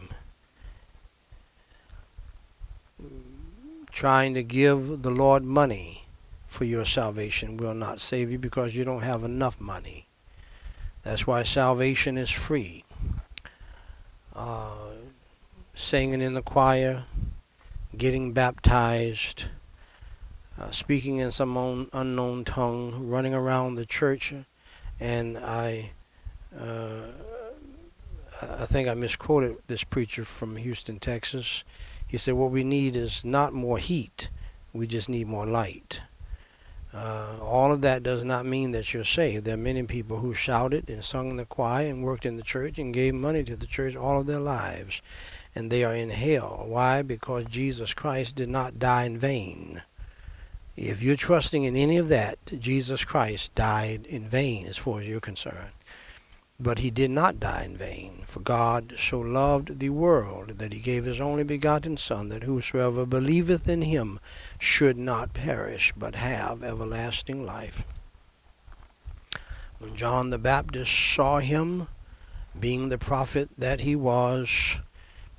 Trying 3.93 4.35
to 4.35 4.43
give 4.43 5.03
the 5.03 5.11
Lord 5.11 5.45
money 5.45 6.05
for 6.47 6.65
your 6.65 6.85
salvation 6.85 7.57
will 7.57 7.75
not 7.75 8.01
save 8.01 8.31
you 8.31 8.39
because 8.39 8.75
you 8.75 8.85
don't 8.85 9.03
have 9.03 9.25
enough 9.25 9.61
money. 9.61 10.07
That's 11.03 11.27
why 11.27 11.43
salvation 11.43 12.19
is 12.19 12.31
free. 12.31 12.85
Uh, 14.35 14.91
singing 15.75 16.21
in 16.21 16.35
the 16.35 16.43
choir, 16.43 17.05
getting 17.97 18.33
baptized, 18.33 19.45
uh, 20.59 20.71
speaking 20.71 21.19
in 21.19 21.33
some 21.33 21.89
unknown 21.93 22.45
tongue, 22.45 23.09
running 23.09 23.35
around 23.35 23.77
the 23.77 23.87
church, 23.87 24.35
and 24.99 25.39
I, 25.39 25.91
uh, 26.59 27.07
I 28.43 28.67
think 28.67 28.89
I 28.89 28.95
misquoted 28.95 29.57
this 29.69 29.85
preacher 29.85 30.25
from 30.25 30.57
Houston, 30.57 30.99
Texas. 30.99 31.65
He 32.11 32.19
said, 32.19 32.35
"What 32.35 32.51
we 32.51 32.65
need 32.65 32.97
is 32.97 33.25
not 33.25 33.53
more 33.53 33.79
heat; 33.79 34.31
we 34.73 34.89
just 34.89 35.09
need 35.09 35.29
more 35.29 35.47
light." 35.47 36.01
Uh, 36.93 37.39
all 37.41 37.71
of 37.71 37.83
that 37.83 38.03
does 38.03 38.25
not 38.25 38.45
mean 38.45 38.73
that 38.73 38.93
you're 38.93 39.05
saved. 39.05 39.45
There 39.45 39.55
are 39.55 39.69
many 39.69 39.85
people 39.85 40.19
who 40.19 40.35
shouted 40.35 40.91
and 40.91 41.05
sung 41.05 41.31
in 41.31 41.37
the 41.37 41.45
choir 41.45 41.87
and 41.87 42.03
worked 42.03 42.27
in 42.27 42.37
the 42.37 42.43
church 42.43 42.81
and 42.81 42.93
gave 42.93 43.15
money 43.15 43.45
to 43.45 43.55
the 43.55 43.65
church 43.65 43.95
all 43.95 44.19
of 44.19 44.27
their 44.27 44.41
lives, 44.41 45.01
and 45.55 45.71
they 45.71 45.85
are 45.85 45.95
in 45.95 46.11
hell. 46.11 46.65
Why? 46.67 47.03
Because 47.03 47.45
Jesus 47.45 47.95
Christ 47.95 48.35
did 48.35 48.49
not 48.49 48.81
die 48.81 49.05
in 49.05 49.17
vain. 49.17 49.83
If 50.77 51.05
you're 51.05 51.15
trusting 51.15 51.63
in 51.63 51.77
any 51.77 51.97
of 51.97 52.09
that, 52.09 52.39
Jesus 52.59 53.05
Christ 53.05 53.55
died 53.55 54.05
in 54.07 54.25
vain 54.25 54.67
as 54.67 54.77
far 54.77 54.99
as 54.99 55.07
you're 55.07 55.21
concerned. 55.21 55.71
But 56.63 56.81
he 56.81 56.91
did 56.91 57.11
not 57.11 57.41
die 57.41 57.65
in 57.65 57.77
vain. 57.77 58.23
For 58.27 58.41
God 58.41 58.93
so 58.99 59.19
loved 59.19 59.79
the 59.79 59.89
world 59.89 60.59
that 60.59 60.75
he 60.75 60.79
gave 60.79 61.07
his 61.07 61.21
only 61.21 61.43
begotten 61.43 61.97
Son, 61.97 62.29
that 62.29 62.43
whosoever 62.43 63.07
believeth 63.07 63.67
in 63.67 63.83
him 63.83 64.21
should 64.59 64.99
not 64.99 65.33
perish, 65.33 65.95
but 65.97 66.15
have 66.15 66.63
everlasting 66.63 67.47
life. 67.47 67.85
When 69.79 69.97
John 69.97 70.29
the 70.29 70.39
Baptist 70.39 70.93
saw 70.93 71.39
him, 71.39 71.89
being 72.59 72.91
the 72.91 72.99
prophet 72.99 73.49
that 73.57 73.81
he 73.81 73.97
was, 73.97 74.79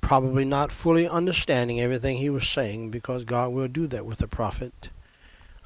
probably 0.00 0.44
not 0.44 0.72
fully 0.72 1.06
understanding 1.06 1.80
everything 1.80 2.16
he 2.16 2.30
was 2.30 2.48
saying, 2.48 2.90
because 2.90 3.24
God 3.24 3.52
will 3.52 3.68
do 3.68 3.86
that 3.86 4.04
with 4.04 4.20
a 4.20 4.26
prophet 4.26 4.90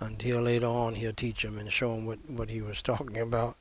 until 0.01 0.43
later 0.43 0.67
on 0.67 0.97
he'll 0.97 1.15
teach 1.15 1.43
him 1.43 1.59
and 1.59 1.73
show 1.73 1.95
him 1.95 2.05
what, 2.05 2.19
what 2.29 2.51
he 2.51 2.61
was 2.61 2.83
talking 2.83 3.17
about. 3.17 3.57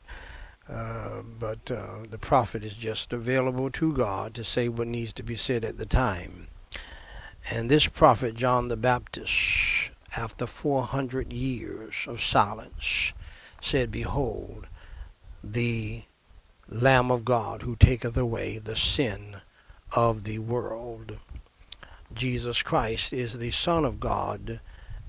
Uh, 0.68 1.22
but 1.40 1.70
uh, 1.70 2.00
the 2.10 2.18
prophet 2.18 2.64
is 2.64 2.74
just 2.74 3.14
available 3.14 3.70
to 3.70 3.94
God 3.94 4.34
to 4.34 4.44
say 4.44 4.68
what 4.68 4.88
needs 4.88 5.14
to 5.14 5.24
be 5.24 5.36
said 5.36 5.64
at 5.64 5.78
the 5.78 5.86
time. 5.86 6.48
And 7.52 7.70
this 7.70 7.86
prophet, 7.86 8.34
John 8.34 8.70
the 8.70 8.78
Baptist, 8.78 9.92
after 10.18 10.48
400 10.48 11.32
years 11.32 12.06
of 12.08 12.24
silence, 12.24 13.14
said, 13.62 13.92
Behold, 13.92 14.66
the 15.44 16.04
Lamb 16.68 17.12
of 17.12 17.24
God 17.24 17.62
who 17.62 17.76
taketh 17.76 18.18
away 18.18 18.58
the 18.58 18.76
sin 18.76 19.42
of 19.96 20.24
the 20.24 20.40
world. 20.40 21.20
Jesus 22.14 22.64
Christ 22.64 23.14
is 23.14 23.38
the 23.38 23.52
Son 23.52 23.86
of 23.86 24.00
God 24.00 24.60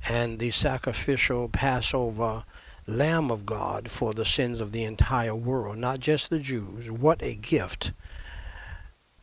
and 0.09 0.39
the 0.39 0.51
sacrificial 0.51 1.49
Passover 1.49 2.45
Lamb 2.87 3.33
of 3.33 3.45
God 3.45 3.91
for 3.91 4.15
the 4.15 4.25
sins 4.25 4.61
of 4.61 4.71
the 4.73 4.85
entire 4.85 5.35
world, 5.35 5.79
not 5.79 5.99
just 5.99 6.31
the 6.31 6.39
Jews. 6.39 6.91
What 6.91 7.21
a 7.23 7.35
gift 7.35 7.93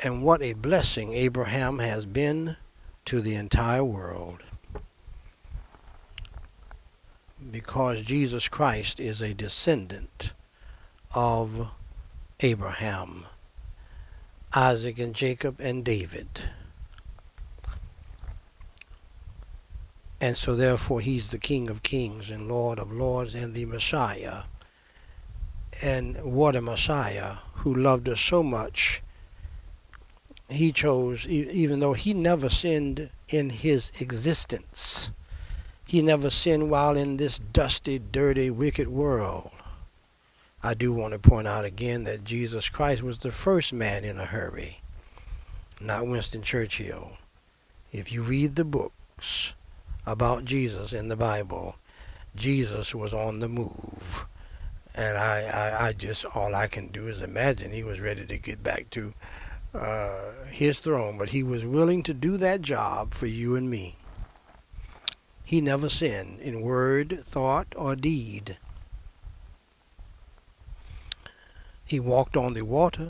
and 0.01 0.21
what 0.21 0.41
a 0.41 0.53
blessing 0.53 1.13
Abraham 1.13 1.79
has 1.79 2.05
been 2.05 2.57
to 3.05 3.21
the 3.21 3.35
entire 3.35 3.83
world. 3.83 4.43
Because 7.51 8.01
Jesus 8.01 8.49
Christ 8.49 8.99
is 8.99 9.21
a 9.21 9.33
descendant 9.33 10.33
of 11.13 11.67
Abraham, 12.41 13.25
Isaac, 14.53 14.99
and 14.99 15.13
Jacob, 15.13 15.59
and 15.59 15.85
David. 15.85 16.27
And 20.23 20.37
so 20.37 20.55
therefore 20.55 21.01
he's 21.01 21.27
the 21.27 21.37
King 21.37 21.69
of 21.69 21.83
kings 21.83 22.29
and 22.29 22.47
Lord 22.47 22.79
of 22.79 22.93
lords 22.93 23.35
and 23.35 23.53
the 23.53 23.65
Messiah. 23.65 24.43
And 25.81 26.23
what 26.23 26.55
a 26.55 26.61
Messiah 26.61 27.39
who 27.55 27.75
loved 27.75 28.07
us 28.07 28.21
so 28.21 28.41
much. 28.41 29.03
He 30.47 30.71
chose, 30.71 31.27
even 31.27 31.81
though 31.81 31.91
he 31.91 32.13
never 32.13 32.47
sinned 32.47 33.09
in 33.27 33.49
his 33.49 33.91
existence, 33.99 35.11
he 35.85 36.01
never 36.01 36.29
sinned 36.29 36.69
while 36.69 36.95
in 36.95 37.17
this 37.17 37.37
dusty, 37.37 37.99
dirty, 37.99 38.49
wicked 38.49 38.87
world. 38.87 39.51
I 40.63 40.73
do 40.73 40.93
want 40.93 41.11
to 41.11 41.19
point 41.19 41.49
out 41.49 41.65
again 41.65 42.05
that 42.05 42.23
Jesus 42.23 42.69
Christ 42.69 43.03
was 43.03 43.17
the 43.17 43.33
first 43.33 43.73
man 43.73 44.05
in 44.05 44.17
a 44.17 44.25
hurry, 44.25 44.79
not 45.81 46.07
Winston 46.07 46.43
Churchill. 46.43 47.17
If 47.91 48.13
you 48.13 48.21
read 48.21 48.55
the 48.55 48.63
books 48.63 49.51
about 50.05 50.45
Jesus 50.45 50.93
in 50.93 51.07
the 51.07 51.15
Bible, 51.15 51.75
Jesus 52.35 52.93
was 52.93 53.13
on 53.13 53.39
the 53.39 53.49
move. 53.49 54.25
And 54.95 55.17
I, 55.17 55.43
I, 55.43 55.87
I 55.87 55.93
just, 55.93 56.25
all 56.25 56.53
I 56.53 56.67
can 56.67 56.87
do 56.87 57.07
is 57.07 57.21
imagine 57.21 57.71
he 57.71 57.83
was 57.83 57.99
ready 57.99 58.25
to 58.25 58.37
get 58.37 58.61
back 58.61 58.89
to 58.91 59.13
uh, 59.73 60.31
his 60.51 60.81
throne, 60.81 61.17
but 61.17 61.29
he 61.29 61.41
was 61.41 61.65
willing 61.65 62.03
to 62.03 62.13
do 62.13 62.37
that 62.37 62.61
job 62.61 63.13
for 63.13 63.25
you 63.25 63.55
and 63.55 63.69
me. 63.69 63.95
He 65.43 65.61
never 65.61 65.89
sinned 65.89 66.39
in 66.41 66.61
word, 66.61 67.23
thought, 67.25 67.67
or 67.75 67.95
deed. 67.95 68.57
He 71.85 71.99
walked 71.99 72.37
on 72.37 72.53
the 72.53 72.61
water. 72.61 73.09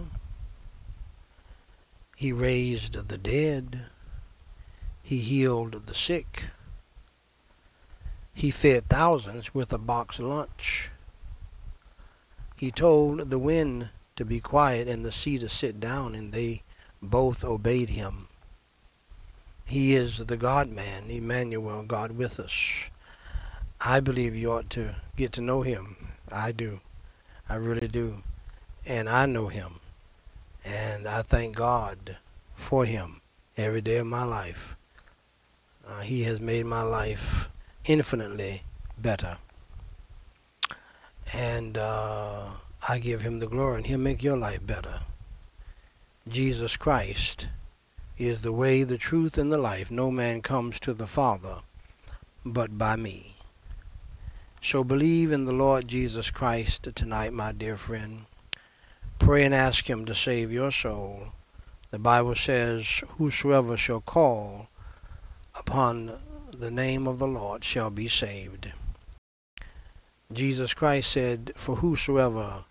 He 2.16 2.32
raised 2.32 3.08
the 3.08 3.18
dead. 3.18 3.86
He 5.02 5.20
healed 5.20 5.86
the 5.86 5.94
sick. 5.94 6.46
He 8.34 8.52
fed 8.52 8.90
thousands 8.90 9.54
with 9.54 9.72
a 9.72 9.78
box 9.78 10.20
lunch. 10.20 10.90
He 12.56 12.72
told 12.72 13.30
the 13.30 13.40
wind 13.40 13.90
to 14.16 14.26
be 14.26 14.40
quiet 14.40 14.88
and 14.88 15.06
the 15.06 15.12
sea 15.12 15.38
to 15.40 15.50
sit 15.50 15.80
down, 15.80 16.16
and 16.16 16.34
they 16.34 16.64
both 17.02 17.44
obeyed 17.44 17.90
him. 17.90 18.28
He 19.66 19.96
is 19.96 20.18
the 20.18 20.38
God 20.38 20.70
man, 20.70 21.10
Emmanuel, 21.10 21.84
God 21.84 22.12
with 22.12 22.40
us. 22.40 22.90
I 23.80 24.00
believe 24.00 24.36
you 24.36 24.52
ought 24.52 24.70
to 24.72 24.96
get 25.16 25.32
to 25.34 25.42
know 25.42 25.62
him. 25.62 25.96
I 26.32 26.52
do. 26.52 26.80
I 27.50 27.56
really 27.56 27.88
do. 27.88 28.24
And 28.86 29.10
I 29.10 29.26
know 29.26 29.48
him. 29.48 29.80
And 30.66 31.08
I 31.08 31.22
thank 31.22 31.56
God 31.56 32.18
for 32.56 32.86
him 32.86 33.22
every 33.58 33.82
day 33.82 33.98
of 33.98 34.08
my 34.08 34.24
life. 34.24 34.76
Uh, 35.86 36.02
he 36.02 36.24
has 36.24 36.40
made 36.40 36.66
my 36.66 36.82
life 36.82 37.50
infinitely 37.86 38.64
better. 38.98 39.38
And 41.34 41.78
uh, 41.78 42.46
I 42.88 43.00
give 43.00 43.22
him 43.22 43.40
the 43.40 43.48
glory, 43.48 43.78
and 43.78 43.88
he'll 43.88 43.98
make 43.98 44.24
your 44.24 44.38
life 44.38 44.66
better. 44.66 45.02
Jesus 46.28 46.78
Christ 46.78 47.48
is 48.18 48.42
the 48.42 48.54
way, 48.54 48.84
the 48.84 48.98
truth, 48.98 49.38
and 49.38 49.52
the 49.52 49.58
life. 49.58 49.90
No 49.90 50.12
man 50.12 50.42
comes 50.42 50.80
to 50.82 50.94
the 50.94 51.08
Father 51.08 51.58
but 52.46 52.78
by 52.78 52.96
me. 52.96 53.36
So 54.62 54.84
believe 54.84 55.32
in 55.32 55.46
the 55.46 55.52
Lord 55.52 55.88
Jesus 55.88 56.32
Christ 56.32 56.88
tonight, 56.96 57.34
my 57.34 57.52
dear 57.52 57.78
friend. 57.78 58.26
Pray 59.20 59.44
and 59.44 59.54
ask 59.54 59.90
him 59.90 60.06
to 60.06 60.16
save 60.16 60.52
your 60.52 60.72
soul. 60.72 61.30
The 61.92 62.00
Bible 62.00 62.36
says, 62.36 63.04
Whosoever 63.18 63.78
shall 63.78 64.02
call 64.02 64.68
upon 65.56 66.20
the 66.60 66.72
name 66.72 67.08
of 67.08 67.20
the 67.20 67.28
Lord 67.28 67.64
shall 67.64 67.90
be 67.90 68.08
saved. 68.08 68.72
Jesus 70.32 70.74
Christ 70.74 71.12
said, 71.12 71.52
For 71.56 71.78
whosoever 71.78 72.66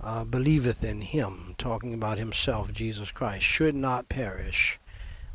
uh, 0.00 0.24
believeth 0.24 0.84
in 0.84 1.00
him, 1.00 1.54
talking 1.58 1.94
about 1.94 2.18
himself, 2.18 2.72
Jesus 2.72 3.10
Christ, 3.10 3.44
should 3.44 3.74
not 3.74 4.08
perish, 4.08 4.78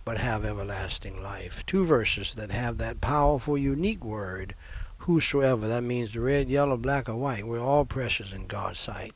but 0.03 0.17
have 0.17 0.45
everlasting 0.45 1.21
life. 1.21 1.65
Two 1.65 1.85
verses 1.85 2.33
that 2.35 2.51
have 2.51 2.77
that 2.77 3.01
powerful, 3.01 3.57
unique 3.57 4.03
word, 4.03 4.55
whosoever. 4.99 5.67
That 5.67 5.83
means 5.83 6.15
red, 6.15 6.49
yellow, 6.49 6.77
black, 6.77 7.09
or 7.09 7.15
white. 7.15 7.47
We're 7.47 7.59
all 7.59 7.85
precious 7.85 8.33
in 8.33 8.47
God's 8.47 8.79
sight. 8.79 9.13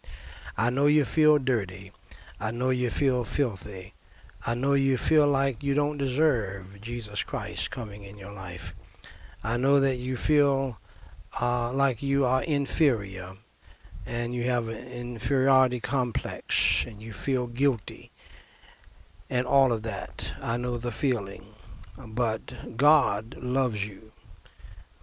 I 0.58 0.70
know 0.70 0.88
you 0.88 1.06
feel 1.06 1.38
dirty. 1.38 1.92
I 2.40 2.52
know 2.52 2.70
you 2.70 2.90
feel 2.90 3.24
filthy. 3.24 3.94
I 4.46 4.56
know 4.56 4.74
you 4.74 4.98
feel 4.98 5.28
like 5.28 5.64
you 5.64 5.74
don't 5.74 5.98
deserve 5.98 6.80
Jesus 6.82 7.24
Christ 7.24 7.72
coming 7.72 8.04
in 8.04 8.18
your 8.18 8.32
life. 8.32 8.74
I 9.44 9.58
know 9.58 9.80
that 9.80 9.98
you 9.98 10.16
feel 10.16 10.78
uh, 11.42 11.74
like 11.74 12.02
you 12.02 12.26
are 12.26 12.44
inferior 12.44 13.36
and 14.06 14.34
you 14.34 14.44
have 14.46 14.70
an 14.70 14.88
inferiority 14.88 15.80
complex 15.80 16.86
and 16.88 17.02
you 17.02 17.12
feel 17.12 17.48
guilty 17.48 18.12
and 19.30 19.46
all 19.46 19.72
of 19.72 19.84
that. 19.84 20.32
I 20.42 20.58
know 20.58 20.78
the 20.78 20.92
feeling. 20.92 21.46
But 21.98 22.78
God 22.78 23.36
loves 23.40 23.86
you 23.86 24.14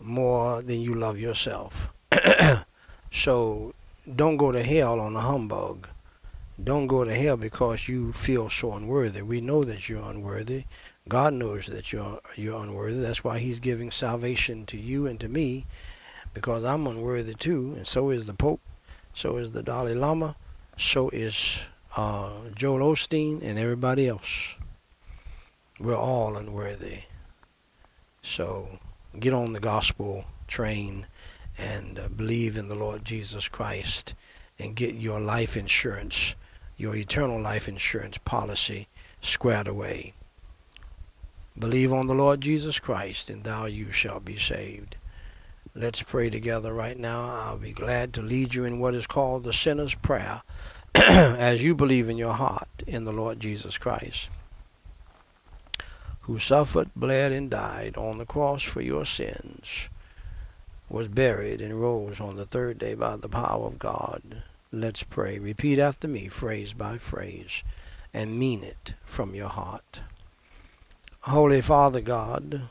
more 0.01 0.62
than 0.62 0.81
you 0.81 0.94
love 0.94 1.18
yourself. 1.18 1.90
so 3.12 3.75
don't 4.14 4.38
go 4.38 4.51
to 4.51 4.62
hell 4.62 4.99
on 4.99 5.14
a 5.14 5.20
humbug. 5.20 5.88
Don't 6.62 6.86
go 6.86 7.04
to 7.04 7.14
hell 7.14 7.36
because 7.36 7.86
you 7.86 8.14
feel 8.14 8.48
so 8.48 8.72
unworthy. 8.72 9.20
We 9.20 9.42
know 9.42 9.62
that 9.64 9.88
you're 9.88 10.08
unworthy. 10.08 10.64
God 11.06 11.34
knows 11.34 11.66
that 11.66 11.92
you're 11.92 12.20
you're 12.34 12.62
unworthy. 12.62 12.98
That's 12.98 13.22
why 13.22 13.38
He's 13.38 13.58
giving 13.58 13.90
salvation 13.90 14.64
to 14.66 14.78
you 14.78 15.06
and 15.06 15.20
to 15.20 15.28
me, 15.28 15.66
because 16.32 16.64
I'm 16.64 16.86
unworthy 16.86 17.34
too, 17.34 17.74
and 17.76 17.86
so 17.86 18.08
is 18.10 18.24
the 18.24 18.34
Pope, 18.34 18.62
so 19.12 19.36
is 19.36 19.52
the 19.52 19.62
Dalai 19.62 19.94
Lama, 19.94 20.34
so 20.78 21.10
is 21.10 21.60
uh, 21.94 22.30
Joel 22.54 22.94
Osteen 22.94 23.42
and 23.42 23.58
everybody 23.58 24.08
else. 24.08 24.54
We're 25.78 25.94
all 25.94 26.36
unworthy. 26.36 27.02
So 28.22 28.78
get 29.20 29.34
on 29.34 29.52
the 29.52 29.60
gospel 29.60 30.24
train 30.48 31.06
and 31.58 31.98
uh, 31.98 32.08
believe 32.08 32.56
in 32.56 32.68
the 32.68 32.74
Lord 32.74 33.04
Jesus 33.04 33.46
Christ 33.46 34.14
and 34.58 34.74
get 34.74 34.94
your 34.94 35.20
life 35.20 35.56
insurance 35.56 36.34
your 36.76 36.94
eternal 36.94 37.40
life 37.40 37.68
insurance 37.68 38.18
policy 38.18 38.88
squared 39.20 39.66
away. 39.66 40.12
Believe 41.58 41.92
on 41.92 42.06
the 42.06 42.14
Lord 42.14 42.42
Jesus 42.42 42.78
Christ, 42.78 43.30
and 43.30 43.42
thou 43.42 43.64
you 43.64 43.90
shall 43.90 44.20
be 44.20 44.36
saved. 44.36 44.96
Let's 45.74 46.02
pray 46.02 46.28
together 46.28 46.72
right 46.74 46.98
now. 46.98 47.30
I'll 47.30 47.56
be 47.56 47.72
glad 47.72 48.12
to 48.14 48.22
lead 48.22 48.54
you 48.54 48.64
in 48.64 48.78
what 48.78 48.94
is 48.94 49.06
called 49.06 49.44
the 49.44 49.52
sinner's 49.52 49.94
prayer 49.94 50.42
as 50.94 51.62
you 51.62 51.74
believe 51.74 52.08
in 52.10 52.18
your 52.18 52.34
heart 52.34 52.68
in 52.86 53.04
the 53.04 53.12
Lord 53.12 53.40
Jesus 53.40 53.78
Christ, 53.78 54.28
who 56.20 56.38
suffered, 56.38 56.90
bled, 56.94 57.32
and 57.32 57.50
died 57.50 57.96
on 57.96 58.18
the 58.18 58.26
cross 58.26 58.62
for 58.62 58.82
your 58.82 59.06
sins, 59.06 59.88
was 60.90 61.08
buried, 61.08 61.62
and 61.62 61.80
rose 61.80 62.20
on 62.20 62.36
the 62.36 62.46
third 62.46 62.78
day 62.78 62.94
by 62.94 63.16
the 63.16 63.28
power 63.28 63.66
of 63.66 63.78
God 63.78 64.42
Let's 64.72 65.02
pray. 65.05 65.38
Repeat 65.38 65.79
after 65.79 66.09
me, 66.09 66.29
phrase 66.29 66.72
by 66.72 66.98
phrase, 66.98 67.62
and 68.12 68.38
mean 68.38 68.64
it 68.64 68.94
from 69.05 69.35
your 69.35 69.48
heart. 69.48 70.00
Holy 71.20 71.61
Father 71.61 72.00
God, 72.00 72.62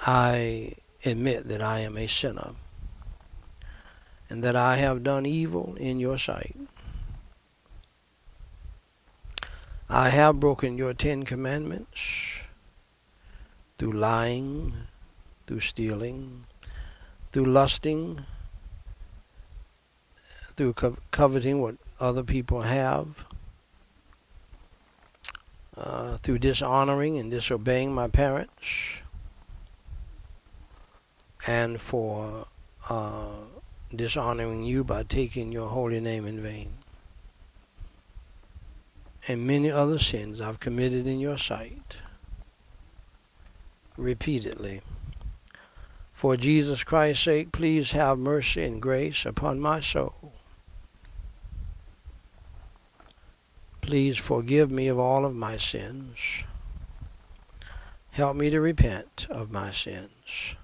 I 0.00 0.74
admit 1.04 1.48
that 1.48 1.62
I 1.62 1.80
am 1.80 1.96
a 1.96 2.06
sinner 2.06 2.52
and 4.30 4.44
that 4.44 4.56
I 4.56 4.76
have 4.76 5.02
done 5.02 5.26
evil 5.26 5.74
in 5.76 5.98
your 5.98 6.18
sight. 6.18 6.56
I 9.88 10.10
have 10.10 10.38
broken 10.38 10.76
your 10.76 10.92
Ten 10.92 11.24
Commandments 11.24 12.42
through 13.78 13.92
lying, 13.92 14.74
through 15.46 15.60
stealing, 15.60 16.44
through 17.32 17.46
lusting, 17.46 18.24
through 20.58 20.72
co- 20.72 20.96
coveting 21.12 21.62
what 21.62 21.76
other 22.00 22.24
people 22.24 22.62
have, 22.62 23.24
uh, 25.76 26.16
through 26.16 26.40
dishonoring 26.40 27.16
and 27.16 27.30
disobeying 27.30 27.94
my 27.94 28.08
parents, 28.08 28.96
and 31.46 31.80
for 31.80 32.48
uh, 32.90 33.28
dishonoring 33.94 34.64
you 34.64 34.82
by 34.82 35.04
taking 35.04 35.52
your 35.52 35.68
holy 35.68 36.00
name 36.00 36.26
in 36.26 36.42
vain. 36.42 36.72
And 39.28 39.46
many 39.46 39.70
other 39.70 40.00
sins 40.00 40.40
I've 40.40 40.58
committed 40.58 41.06
in 41.06 41.20
your 41.20 41.38
sight 41.38 41.98
repeatedly. 43.96 44.80
For 46.12 46.36
Jesus 46.36 46.82
Christ's 46.82 47.22
sake, 47.22 47.52
please 47.52 47.92
have 47.92 48.18
mercy 48.18 48.64
and 48.64 48.82
grace 48.82 49.24
upon 49.24 49.60
my 49.60 49.78
soul 49.78 50.07
Please 53.88 54.18
forgive 54.18 54.70
me 54.70 54.86
of 54.88 54.98
all 54.98 55.24
of 55.24 55.34
my 55.34 55.56
sins. 55.56 56.18
Help 58.10 58.36
me 58.36 58.50
to 58.50 58.60
repent 58.60 59.26
of 59.30 59.50
my 59.50 59.70
sins. 59.70 60.56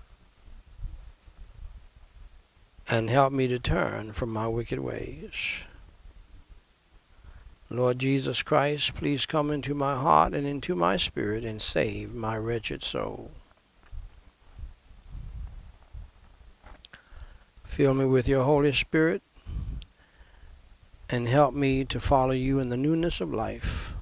And 2.87 3.09
help 3.09 3.33
me 3.33 3.49
to 3.49 3.59
turn 3.59 4.13
from 4.13 4.29
my 4.29 4.47
wicked 4.47 4.79
ways. 4.79 5.63
Lord 7.71 7.99
Jesus 7.99 8.43
Christ, 8.43 8.95
please 8.95 9.25
come 9.25 9.51
into 9.51 9.73
my 9.73 9.95
heart 9.95 10.35
and 10.35 10.47
into 10.47 10.75
my 10.75 10.99
spirit 10.99 11.45
and 11.45 11.63
save 11.63 12.13
my 12.13 12.37
wretched 12.37 12.83
soul. 12.83 13.31
Fill 17.65 17.95
me 17.95 18.05
with 18.05 18.29
your 18.29 18.45
Holy 18.45 18.73
Spirit 18.73 19.23
and 21.09 21.29
help 21.29 21.55
me 21.55 21.85
to 21.85 22.01
follow 22.01 22.33
you 22.33 22.59
in 22.59 22.69
the 22.69 22.77
newness 22.77 23.21
of 23.21 23.33
life 23.33 23.95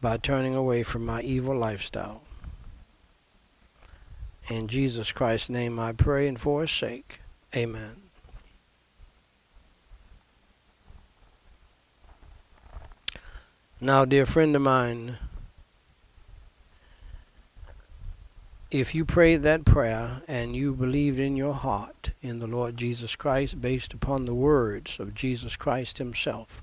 by 0.00 0.16
turning 0.16 0.54
away 0.54 0.82
from 0.82 1.06
my 1.06 1.22
evil 1.22 1.56
lifestyle. 1.56 2.22
In 4.48 4.66
Jesus 4.66 5.12
Christ's 5.12 5.48
name 5.48 5.78
I 5.78 5.92
pray 5.92 6.26
and 6.26 6.40
for 6.40 6.62
his 6.62 6.70
sake. 6.70 7.20
Amen. 7.54 7.96
Now, 13.80 14.04
dear 14.04 14.26
friend 14.26 14.54
of 14.54 14.62
mine, 14.62 15.18
if 18.72 18.94
you 18.94 19.04
prayed 19.04 19.42
that 19.42 19.66
prayer 19.66 20.22
and 20.26 20.56
you 20.56 20.72
believed 20.72 21.18
in 21.18 21.36
your 21.36 21.52
heart 21.52 22.10
in 22.22 22.38
the 22.38 22.46
Lord 22.46 22.74
Jesus 22.74 23.14
Christ 23.14 23.60
based 23.60 23.92
upon 23.92 24.24
the 24.24 24.34
words 24.34 24.98
of 24.98 25.14
Jesus 25.14 25.56
Christ 25.56 25.98
himself, 25.98 26.62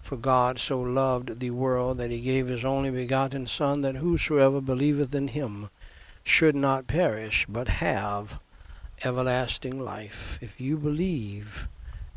for 0.00 0.16
God 0.16 0.58
so 0.58 0.80
loved 0.80 1.38
the 1.38 1.50
world 1.50 1.98
that 1.98 2.10
he 2.10 2.22
gave 2.22 2.46
his 2.46 2.64
only 2.64 2.90
begotten 2.90 3.46
Son, 3.46 3.82
that 3.82 3.96
whosoever 3.96 4.62
believeth 4.62 5.14
in 5.14 5.28
him 5.28 5.68
should 6.24 6.56
not 6.56 6.86
perish, 6.86 7.44
but 7.46 7.68
have 7.68 8.40
everlasting 9.04 9.78
life. 9.78 10.38
If 10.40 10.58
you 10.58 10.78
believe 10.78 11.68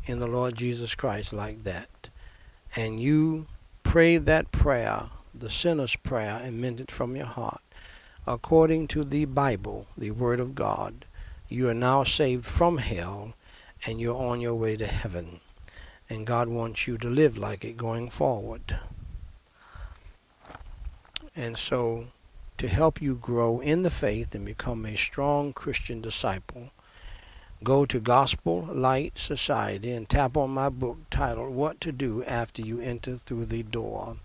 in 0.06 0.20
the 0.20 0.26
Lord 0.26 0.54
Jesus 0.54 0.94
Christ 0.94 1.34
like 1.34 1.64
that, 1.64 2.08
and 2.74 2.98
you 2.98 3.46
pray 3.82 4.16
that 4.16 4.52
prayer, 4.52 5.10
the 5.34 5.50
sinner's 5.50 5.96
prayer, 5.96 6.40
and 6.42 6.62
meant 6.62 6.80
it 6.80 6.90
from 6.90 7.14
your 7.14 7.26
heart, 7.26 7.60
according 8.26 8.86
to 8.86 9.02
the 9.02 9.24
Bible, 9.24 9.86
the 9.96 10.10
Word 10.12 10.38
of 10.38 10.54
God, 10.54 11.04
you 11.48 11.68
are 11.68 11.74
now 11.74 12.04
saved 12.04 12.46
from 12.46 12.78
hell 12.78 13.34
and 13.84 14.00
you're 14.00 14.16
on 14.16 14.40
your 14.40 14.54
way 14.54 14.76
to 14.76 14.86
heaven. 14.86 15.40
And 16.08 16.26
God 16.26 16.48
wants 16.48 16.86
you 16.86 16.98
to 16.98 17.08
live 17.08 17.36
like 17.36 17.64
it 17.64 17.76
going 17.76 18.10
forward. 18.10 18.78
And 21.34 21.56
so, 21.56 22.08
to 22.58 22.68
help 22.68 23.00
you 23.02 23.14
grow 23.14 23.60
in 23.60 23.82
the 23.82 23.90
faith 23.90 24.34
and 24.34 24.44
become 24.44 24.84
a 24.84 24.96
strong 24.96 25.52
Christian 25.52 26.00
disciple, 26.00 26.70
go 27.64 27.86
to 27.86 27.98
Gospel 27.98 28.68
Light 28.70 29.18
Society 29.18 29.90
and 29.90 30.08
tap 30.08 30.36
on 30.36 30.50
my 30.50 30.68
book 30.68 30.98
titled 31.10 31.54
What 31.54 31.80
to 31.80 31.90
Do 31.90 32.22
After 32.24 32.62
You 32.62 32.80
Enter 32.80 33.16
Through 33.16 33.46
the 33.46 33.62
Door. 33.62 34.18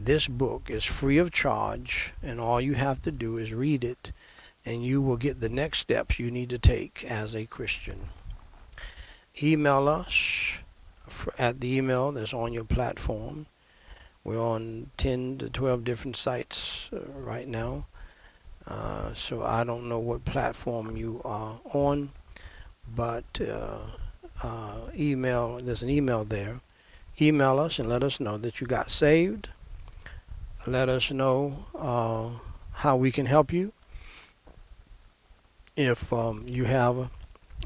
This 0.00 0.28
book 0.28 0.70
is 0.70 0.84
free 0.84 1.18
of 1.18 1.32
charge, 1.32 2.14
and 2.22 2.38
all 2.38 2.60
you 2.60 2.74
have 2.74 3.02
to 3.02 3.10
do 3.10 3.36
is 3.36 3.52
read 3.52 3.82
it, 3.82 4.12
and 4.64 4.84
you 4.84 5.02
will 5.02 5.16
get 5.16 5.40
the 5.40 5.48
next 5.48 5.80
steps 5.80 6.20
you 6.20 6.30
need 6.30 6.50
to 6.50 6.58
take 6.58 7.04
as 7.04 7.34
a 7.34 7.46
Christian. 7.46 8.10
Email 9.42 9.88
us 9.88 10.58
at 11.36 11.60
the 11.60 11.76
email 11.76 12.12
that's 12.12 12.32
on 12.32 12.52
your 12.52 12.62
platform. 12.64 13.46
We're 14.22 14.40
on 14.40 14.90
10 14.98 15.38
to 15.38 15.50
12 15.50 15.82
different 15.82 16.14
sites 16.14 16.90
uh, 16.92 17.00
right 17.16 17.48
now. 17.48 17.86
Uh, 18.68 19.14
so 19.14 19.42
I 19.42 19.64
don't 19.64 19.88
know 19.88 19.98
what 19.98 20.24
platform 20.24 20.96
you 20.96 21.20
are 21.24 21.58
on, 21.72 22.10
but 22.94 23.40
uh, 23.40 23.78
uh 24.44 24.78
email, 24.96 25.58
there's 25.60 25.82
an 25.82 25.90
email 25.90 26.22
there. 26.22 26.60
Email 27.20 27.58
us 27.58 27.80
and 27.80 27.88
let 27.88 28.04
us 28.04 28.20
know 28.20 28.38
that 28.38 28.60
you 28.60 28.68
got 28.68 28.92
saved 28.92 29.48
let 30.68 30.88
us 30.88 31.10
know 31.10 31.64
uh, 31.74 32.38
how 32.72 32.96
we 32.96 33.10
can 33.10 33.26
help 33.26 33.52
you. 33.52 33.72
If 35.76 36.12
um, 36.12 36.44
you 36.46 36.64
have 36.64 37.10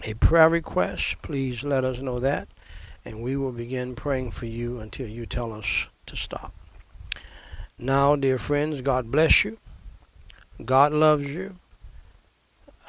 a 0.05 0.15
prayer 0.15 0.49
request, 0.49 1.21
please 1.23 1.65
let 1.65 1.85
us 1.85 2.01
know 2.01 2.19
that, 2.21 2.49
and 3.05 3.23
we 3.23 3.37
will 3.37 3.53
begin 3.53 3.95
praying 3.95 4.31
for 4.31 4.47
you 4.47 4.81
until 4.81 5.09
you 5.09 5.27
tell 5.27 5.53
us 5.53 5.89
to 6.07 6.17
stop. 6.17 6.55
Now, 7.79 8.17
dear 8.17 8.39
friends, 8.39 8.81
God 8.81 9.11
bless 9.11 9.45
you. 9.45 9.59
God 10.65 10.93
loves 10.93 11.27
you 11.27 11.57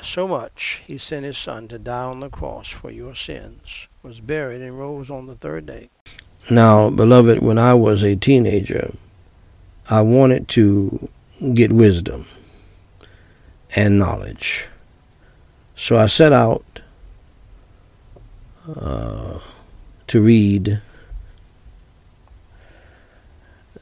so 0.02 0.28
much, 0.28 0.84
He 0.86 0.98
sent 0.98 1.26
His 1.26 1.38
Son 1.38 1.68
to 1.70 1.80
die 1.80 2.04
on 2.04 2.20
the 2.20 2.30
cross 2.30 2.68
for 2.68 2.92
your 2.92 3.16
sins, 3.16 3.88
was 4.02 4.20
buried, 4.20 4.62
and 4.62 4.78
rose 4.78 5.10
on 5.10 5.28
the 5.28 5.36
third 5.36 5.66
day. 5.66 5.90
Now, 6.50 6.90
beloved, 6.90 7.42
when 7.42 7.58
I 7.58 7.74
was 7.74 8.04
a 8.04 8.16
teenager, 8.16 8.94
I 9.90 10.02
wanted 10.02 10.48
to 10.50 11.10
get 11.54 11.72
wisdom 11.72 12.26
and 13.76 14.00
knowledge. 14.00 14.70
So 15.76 15.98
I 15.98 16.08
set 16.08 16.32
out 16.32 16.82
uh, 18.76 19.40
to 20.08 20.22
read 20.22 20.82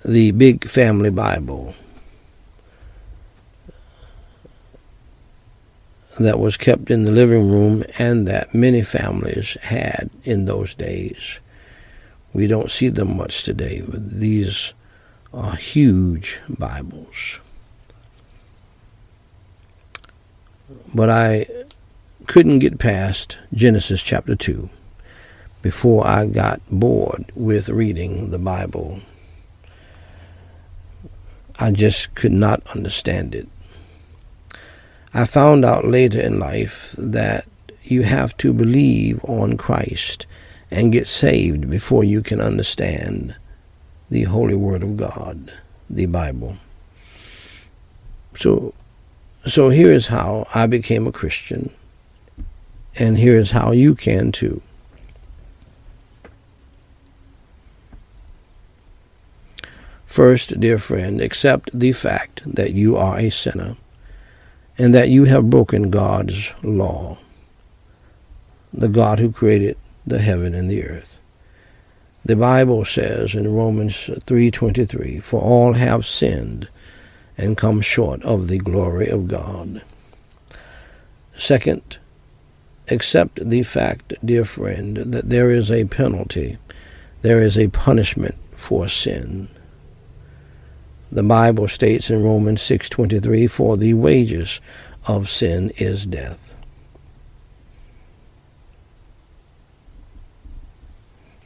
the 0.04 0.32
Big 0.32 0.68
Family 0.68 1.12
Bible 1.12 1.76
that 6.20 6.39
was 6.39 6.58
kept 6.58 6.89
in 6.89 7.04
the 7.06 7.12
living 7.12 7.52
room 7.52 7.84
and 7.97 8.28
that 8.28 8.54
many 8.54 8.82
families 8.82 9.56
had 9.62 10.10
in 10.24 10.45
those 10.45 10.74
days. 10.76 11.39
We 12.34 12.47
don't 12.47 12.72
see 12.72 12.89
them 12.89 13.18
much 13.18 13.43
today. 13.43 13.84
These 13.88 14.74
are 15.34 15.55
huge 15.55 16.41
Bibles. 16.49 17.39
But 20.93 21.09
I 21.09 21.45
couldn't 22.27 22.59
get 22.59 22.79
past 22.79 23.39
Genesis 23.53 24.01
chapter 24.01 24.36
2 24.36 24.69
before 25.61 26.05
I 26.05 26.25
got 26.25 26.61
bored 26.69 27.32
with 27.36 27.69
reading 27.69 28.32
the 28.32 28.39
Bible. 28.39 29.01
I 31.59 31.71
just 31.71 32.13
could 32.15 32.34
not 32.34 32.61
understand 32.75 33.36
it. 33.36 33.47
I 35.13 35.25
found 35.25 35.63
out 35.63 35.86
later 35.86 36.19
in 36.19 36.39
life 36.39 36.95
that 36.97 37.45
you 37.84 38.03
have 38.03 38.36
to 38.38 38.53
believe 38.53 39.23
on 39.25 39.57
Christ 39.57 40.25
and 40.69 40.91
get 40.91 41.07
saved 41.07 41.69
before 41.69 42.03
you 42.03 42.21
can 42.21 42.41
understand 42.41 43.36
the 44.12 44.24
Holy 44.24 44.55
Word 44.55 44.84
of 44.84 44.97
God, 44.97 45.53
the 45.89 46.05
Bible. 46.05 46.57
So, 48.36 48.76
so 49.45 49.70
here 49.70 49.91
is 49.91 50.07
how 50.07 50.47
I 50.53 50.68
became 50.68 51.07
a 51.07 51.14
Christian, 51.14 51.72
and 52.99 53.18
here 53.18 53.38
is 53.38 53.51
how 53.51 53.72
you 53.72 53.95
can 53.95 54.34
too. 54.34 54.62
First, 60.05 60.59
dear 60.59 60.78
friend, 60.78 61.22
accept 61.22 61.70
the 61.74 61.93
fact 61.93 62.41
that 62.45 62.74
you 62.74 62.97
are 62.97 63.18
a 63.18 63.30
sinner 63.30 63.78
and 64.78 64.93
that 64.93 65.07
you 65.07 65.24
have 65.24 65.49
broken 65.49 65.89
God's 65.89 66.53
law, 66.62 67.18
the 68.74 68.89
God 68.89 69.20
who 69.20 69.32
created 69.32 69.78
the 70.05 70.20
heaven 70.20 70.53
and 70.53 70.70
the 70.70 70.84
earth. 70.84 71.20
The 72.24 72.36
Bible 72.36 72.86
says 72.86 73.34
in 73.34 73.51
Romans 73.51 74.09
3:23, 74.28 75.19
"For 75.19 75.41
all 75.41 75.74
have 75.74 76.05
sinned 76.05 76.67
and 77.38 77.57
come 77.57 77.82
short 77.82 78.22
of 78.24 78.47
the 78.47 78.59
glory 78.59 79.09
of 79.09 79.28
God." 79.28 79.82
Second, 81.36 81.97
accept 82.89 83.49
the 83.49 83.63
fact, 83.63 84.13
dear 84.24 84.45
friend, 84.45 84.97
that 84.97 85.30
there 85.30 85.49
is 85.49 85.72
a 85.72 85.86
penalty, 85.86 86.57
there 87.24 87.41
is 87.41 87.57
a 87.57 87.69
punishment 87.69 88.36
for 88.55 88.88
sin. 88.88 89.47
The 91.11 91.24
Bible 91.24 91.67
states 91.67 92.11
in 92.11 92.24
Romans 92.24 92.61
6:23, 92.61 93.47
"For 93.47 93.78
the 93.78 93.95
wages 93.95 94.61
of 95.07 95.30
sin 95.30 95.72
is 95.78 96.05
death." 96.05 96.51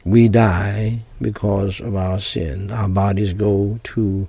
We 0.06 0.28
die 0.28 1.00
because 1.20 1.80
of 1.80 1.96
our 1.96 2.20
sin. 2.20 2.70
Our 2.70 2.88
bodies 2.88 3.32
go 3.32 3.80
to 3.82 4.28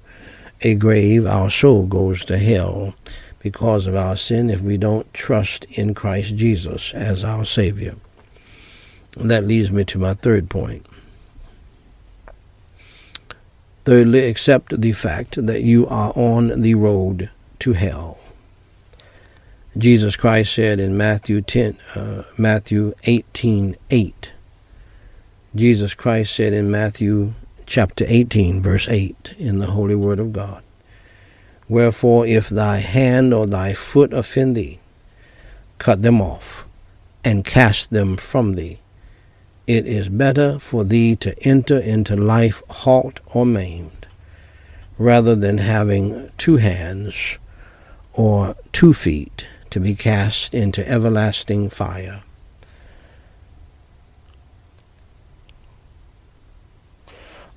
a 0.62 0.74
grave, 0.74 1.28
our 1.28 1.52
soul 1.52 1.86
goes 1.86 2.26
to 2.26 2.40
hell 2.40 2.96
because 3.44 3.86
of 3.86 3.96
our 3.96 4.16
sin 4.16 4.50
if 4.50 4.60
we 4.60 4.76
don't 4.76 5.14
trust 5.14 5.66
in 5.66 5.94
Christ 5.94 6.36
Jesus 6.36 6.96
as 6.96 7.24
our 7.24 7.46
Savior. 7.46 7.96
And 9.20 9.30
that 9.30 9.44
leads 9.44 9.70
me 9.70 9.86
to 9.86 10.00
my 10.00 10.16
third 10.16 10.50
point. 10.50 10.84
Thirdly, 13.86 14.28
accept 14.28 14.82
the 14.82 14.94
fact 14.94 15.46
that 15.46 15.62
you 15.62 15.88
are 15.88 16.12
on 16.16 16.64
the 16.64 16.74
road 16.74 17.30
to 17.60 17.74
hell. 17.74 18.18
Jesus 19.78 20.16
Christ 20.16 20.56
said 20.56 20.80
in 20.80 20.98
Matthew 20.98 21.42
10, 21.42 21.78
uh, 21.94 22.24
Matthew 22.36 22.96
18, 23.04 23.76
8, 23.92 24.34
Jesus 25.58 25.95
Christ 25.95 26.36
said 26.36 26.53
in 26.53 26.70
Matthew 26.70 27.34
chapter 27.66 28.05
18, 28.08 28.62
verse 28.62 28.88
8, 28.88 29.34
in 29.39 29.58
the 29.58 29.72
Holy 29.72 29.95
Word 29.95 30.20
of 30.20 30.32
God, 30.32 30.64
Wherefore, 31.68 32.28
if 32.28 32.47
thy 32.47 32.78
hand 32.78 33.34
or 33.34 33.47
thy 33.47 33.74
foot 33.74 34.14
offend 34.14 34.55
thee, 34.55 34.78
cut 35.80 36.03
them 36.03 36.22
off 36.22 36.68
and 37.24 37.43
cast 37.43 37.89
them 37.89 38.18
from 38.18 38.53
thee. 38.53 38.78
It 39.66 39.88
is 39.88 40.10
better 40.10 40.60
for 40.60 40.84
thee 40.84 41.16
to 41.16 41.36
enter 41.41 41.80
into 41.80 42.16
life 42.16 42.62
halt 42.70 43.20
or 43.26 43.43
maimed, 43.43 44.05
rather 44.99 45.36
than 45.36 45.58
having 45.58 46.30
two 46.38 46.58
hands 46.58 47.39
or 48.14 48.55
two 48.74 48.93
feet 48.93 49.47
to 49.72 49.80
be 49.80 49.95
cast 49.95 50.53
into 50.53 50.88
everlasting 50.88 51.72
fire. 51.72 52.22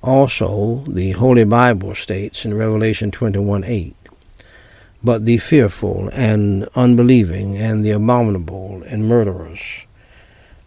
Also, 0.03 0.83
the 0.87 1.11
Holy 1.11 1.43
Bible 1.43 1.93
states 1.93 2.43
in 2.43 2.55
Revelation 2.55 3.11
21 3.11 3.63
8, 3.63 3.95
But 5.03 5.25
the 5.25 5.37
fearful 5.37 6.09
and 6.11 6.67
unbelieving 6.75 7.55
and 7.55 7.85
the 7.85 7.91
abominable 7.91 8.81
and 8.87 9.07
murderers 9.07 9.85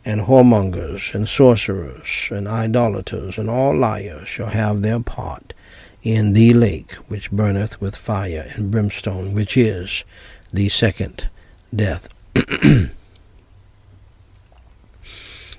and 0.04 0.22
whoremongers 0.22 1.14
and 1.14 1.28
sorcerers 1.28 2.28
and 2.30 2.46
idolaters 2.46 3.36
and 3.36 3.50
all 3.50 3.76
liars 3.76 4.28
shall 4.28 4.48
have 4.48 4.82
their 4.82 5.00
part 5.00 5.52
in 6.04 6.34
the 6.34 6.52
lake 6.54 6.92
which 7.08 7.32
burneth 7.32 7.80
with 7.80 7.96
fire 7.96 8.46
and 8.54 8.70
brimstone, 8.70 9.34
which 9.34 9.56
is 9.56 10.04
the 10.52 10.68
second 10.68 11.28
death. 11.74 12.08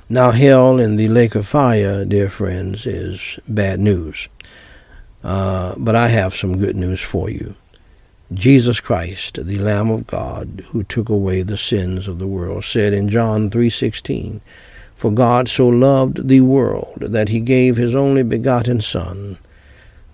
Now, 0.08 0.30
hell 0.30 0.80
in 0.80 0.98
the 0.98 1.08
lake 1.08 1.34
of 1.34 1.48
fire, 1.48 2.06
dear 2.06 2.30
friends, 2.30 2.86
is 2.86 3.40
bad 3.48 3.80
news. 3.80 4.30
Uh, 5.24 5.74
but 5.78 5.96
I 5.96 6.10
have 6.10 6.36
some 6.36 6.60
good 6.60 6.76
news 6.76 7.02
for 7.02 7.28
you. 7.28 7.56
Jesus 8.32 8.80
Christ, 8.80 9.40
the 9.44 9.58
Lamb 9.58 9.90
of 9.90 10.06
God, 10.06 10.64
who 10.68 10.84
took 10.84 11.10
away 11.10 11.42
the 11.42 11.58
sins 11.58 12.08
of 12.08 12.20
the 12.20 12.28
world, 12.28 12.66
said 12.66 12.94
in 12.94 13.10
John 13.10 13.50
3:16, 13.50 14.42
"For 14.96 15.10
God 15.10 15.50
so 15.50 15.68
loved 15.68 16.28
the 16.28 16.42
world 16.42 16.98
that 17.00 17.30
he 17.30 17.40
gave 17.40 17.78
his 17.78 17.96
only 17.96 18.22
begotten 18.22 18.82
Son, 18.82 19.38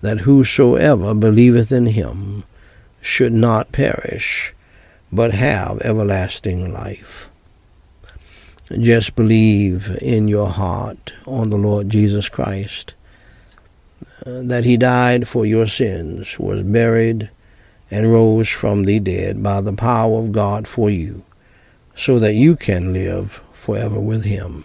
that 0.00 0.20
whosoever 0.20 1.12
believeth 1.12 1.70
in 1.70 1.84
him 1.84 2.44
should 3.02 3.34
not 3.34 3.72
perish, 3.72 4.54
but 5.12 5.34
have 5.34 5.82
everlasting 5.82 6.72
life." 6.72 7.28
Just 8.80 9.14
believe 9.14 9.96
in 10.00 10.28
your 10.28 10.48
heart 10.48 11.14
on 11.26 11.50
the 11.50 11.56
Lord 11.56 11.88
Jesus 11.88 12.28
Christ, 12.28 12.94
uh, 14.24 14.42
that 14.42 14.64
he 14.64 14.76
died 14.76 15.28
for 15.28 15.44
your 15.44 15.66
sins, 15.66 16.38
was 16.38 16.62
buried, 16.62 17.30
and 17.90 18.12
rose 18.12 18.48
from 18.48 18.84
the 18.84 18.98
dead 19.00 19.42
by 19.42 19.60
the 19.60 19.72
power 19.72 20.20
of 20.20 20.32
God 20.32 20.66
for 20.66 20.88
you, 20.88 21.24
so 21.94 22.18
that 22.18 22.34
you 22.34 22.56
can 22.56 22.92
live 22.92 23.42
forever 23.52 24.00
with 24.00 24.24
him. 24.24 24.64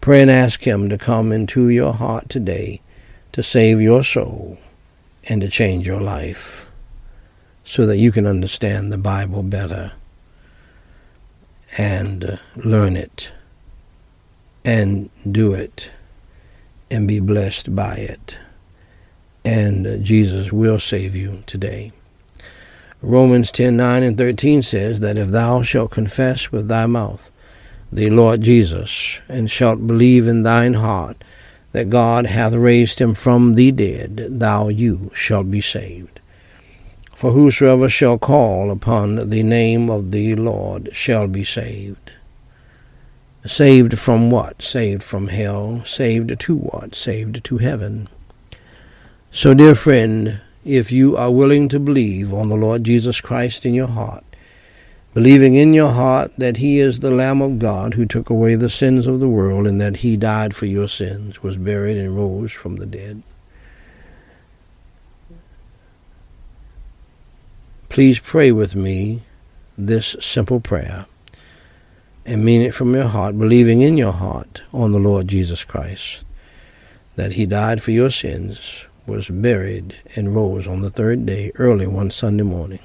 Pray 0.00 0.20
and 0.22 0.30
ask 0.30 0.66
him 0.66 0.88
to 0.88 0.98
come 0.98 1.32
into 1.32 1.68
your 1.68 1.92
heart 1.92 2.28
today 2.28 2.82
to 3.32 3.42
save 3.42 3.80
your 3.80 4.02
soul 4.02 4.58
and 5.28 5.40
to 5.40 5.48
change 5.48 5.86
your 5.86 6.00
life 6.00 6.70
so 7.64 7.86
that 7.86 7.96
you 7.96 8.12
can 8.12 8.26
understand 8.26 8.92
the 8.92 8.98
Bible 8.98 9.42
better 9.42 9.92
and 11.78 12.24
uh, 12.24 12.36
learn 12.56 12.96
it 12.96 13.32
and 14.64 15.10
do 15.30 15.54
it 15.54 15.90
and 16.90 17.08
be 17.08 17.20
blessed 17.20 17.74
by 17.74 17.94
it. 17.94 18.38
And 19.44 19.86
uh, 19.86 19.96
Jesus 19.98 20.52
will 20.52 20.78
save 20.78 21.16
you 21.16 21.42
today. 21.46 21.92
Romans 23.00 23.50
10 23.50 23.76
9 23.76 24.02
and 24.02 24.16
13 24.16 24.62
says 24.62 25.00
that 25.00 25.16
if 25.16 25.28
thou 25.28 25.62
shalt 25.62 25.90
confess 25.90 26.52
with 26.52 26.68
thy 26.68 26.86
mouth 26.86 27.30
the 27.90 28.08
Lord 28.08 28.40
Jesus, 28.40 29.20
and 29.28 29.50
shalt 29.50 29.86
believe 29.86 30.26
in 30.26 30.44
thine 30.44 30.74
heart 30.74 31.22
that 31.72 31.90
God 31.90 32.26
hath 32.26 32.54
raised 32.54 33.00
him 33.00 33.14
from 33.14 33.54
the 33.54 33.70
dead, 33.70 34.28
thou 34.30 34.68
you 34.68 35.10
shalt 35.14 35.50
be 35.50 35.60
saved. 35.60 36.11
For 37.22 37.30
whosoever 37.30 37.88
shall 37.88 38.18
call 38.18 38.72
upon 38.72 39.30
the 39.30 39.44
name 39.44 39.88
of 39.88 40.10
the 40.10 40.34
Lord 40.34 40.88
shall 40.92 41.28
be 41.28 41.44
saved. 41.44 42.10
Saved 43.46 43.96
from 43.96 44.28
what? 44.28 44.60
Saved 44.60 45.04
from 45.04 45.28
hell. 45.28 45.84
Saved 45.84 46.36
to 46.40 46.56
what? 46.56 46.96
Saved 46.96 47.44
to 47.44 47.58
heaven. 47.58 48.08
So, 49.30 49.54
dear 49.54 49.76
friend, 49.76 50.40
if 50.64 50.90
you 50.90 51.16
are 51.16 51.30
willing 51.30 51.68
to 51.68 51.78
believe 51.78 52.34
on 52.34 52.48
the 52.48 52.56
Lord 52.56 52.82
Jesus 52.82 53.20
Christ 53.20 53.64
in 53.64 53.72
your 53.72 53.86
heart, 53.86 54.24
believing 55.14 55.54
in 55.54 55.72
your 55.72 55.92
heart 55.92 56.32
that 56.38 56.56
He 56.56 56.80
is 56.80 56.98
the 56.98 57.12
Lamb 57.12 57.40
of 57.40 57.60
God 57.60 57.94
who 57.94 58.04
took 58.04 58.30
away 58.30 58.56
the 58.56 58.68
sins 58.68 59.06
of 59.06 59.20
the 59.20 59.28
world 59.28 59.68
and 59.68 59.80
that 59.80 59.98
He 59.98 60.16
died 60.16 60.56
for 60.56 60.66
your 60.66 60.88
sins, 60.88 61.40
was 61.40 61.56
buried, 61.56 61.98
and 61.98 62.16
rose 62.16 62.50
from 62.50 62.78
the 62.78 62.86
dead, 62.86 63.22
Please 67.92 68.18
pray 68.18 68.50
with 68.50 68.74
me 68.74 69.20
this 69.76 70.16
simple 70.18 70.60
prayer 70.60 71.04
and 72.24 72.42
mean 72.42 72.62
it 72.62 72.74
from 72.74 72.94
your 72.94 73.08
heart, 73.08 73.38
believing 73.38 73.82
in 73.82 73.98
your 73.98 74.14
heart 74.14 74.62
on 74.72 74.92
the 74.92 74.98
Lord 74.98 75.28
Jesus 75.28 75.62
Christ, 75.62 76.24
that 77.16 77.32
he 77.32 77.44
died 77.44 77.82
for 77.82 77.90
your 77.90 78.08
sins, 78.08 78.86
was 79.06 79.28
buried, 79.28 79.94
and 80.16 80.34
rose 80.34 80.66
on 80.66 80.80
the 80.80 80.88
third 80.88 81.26
day 81.26 81.52
early 81.56 81.86
one 81.86 82.10
Sunday 82.10 82.44
morning. 82.44 82.78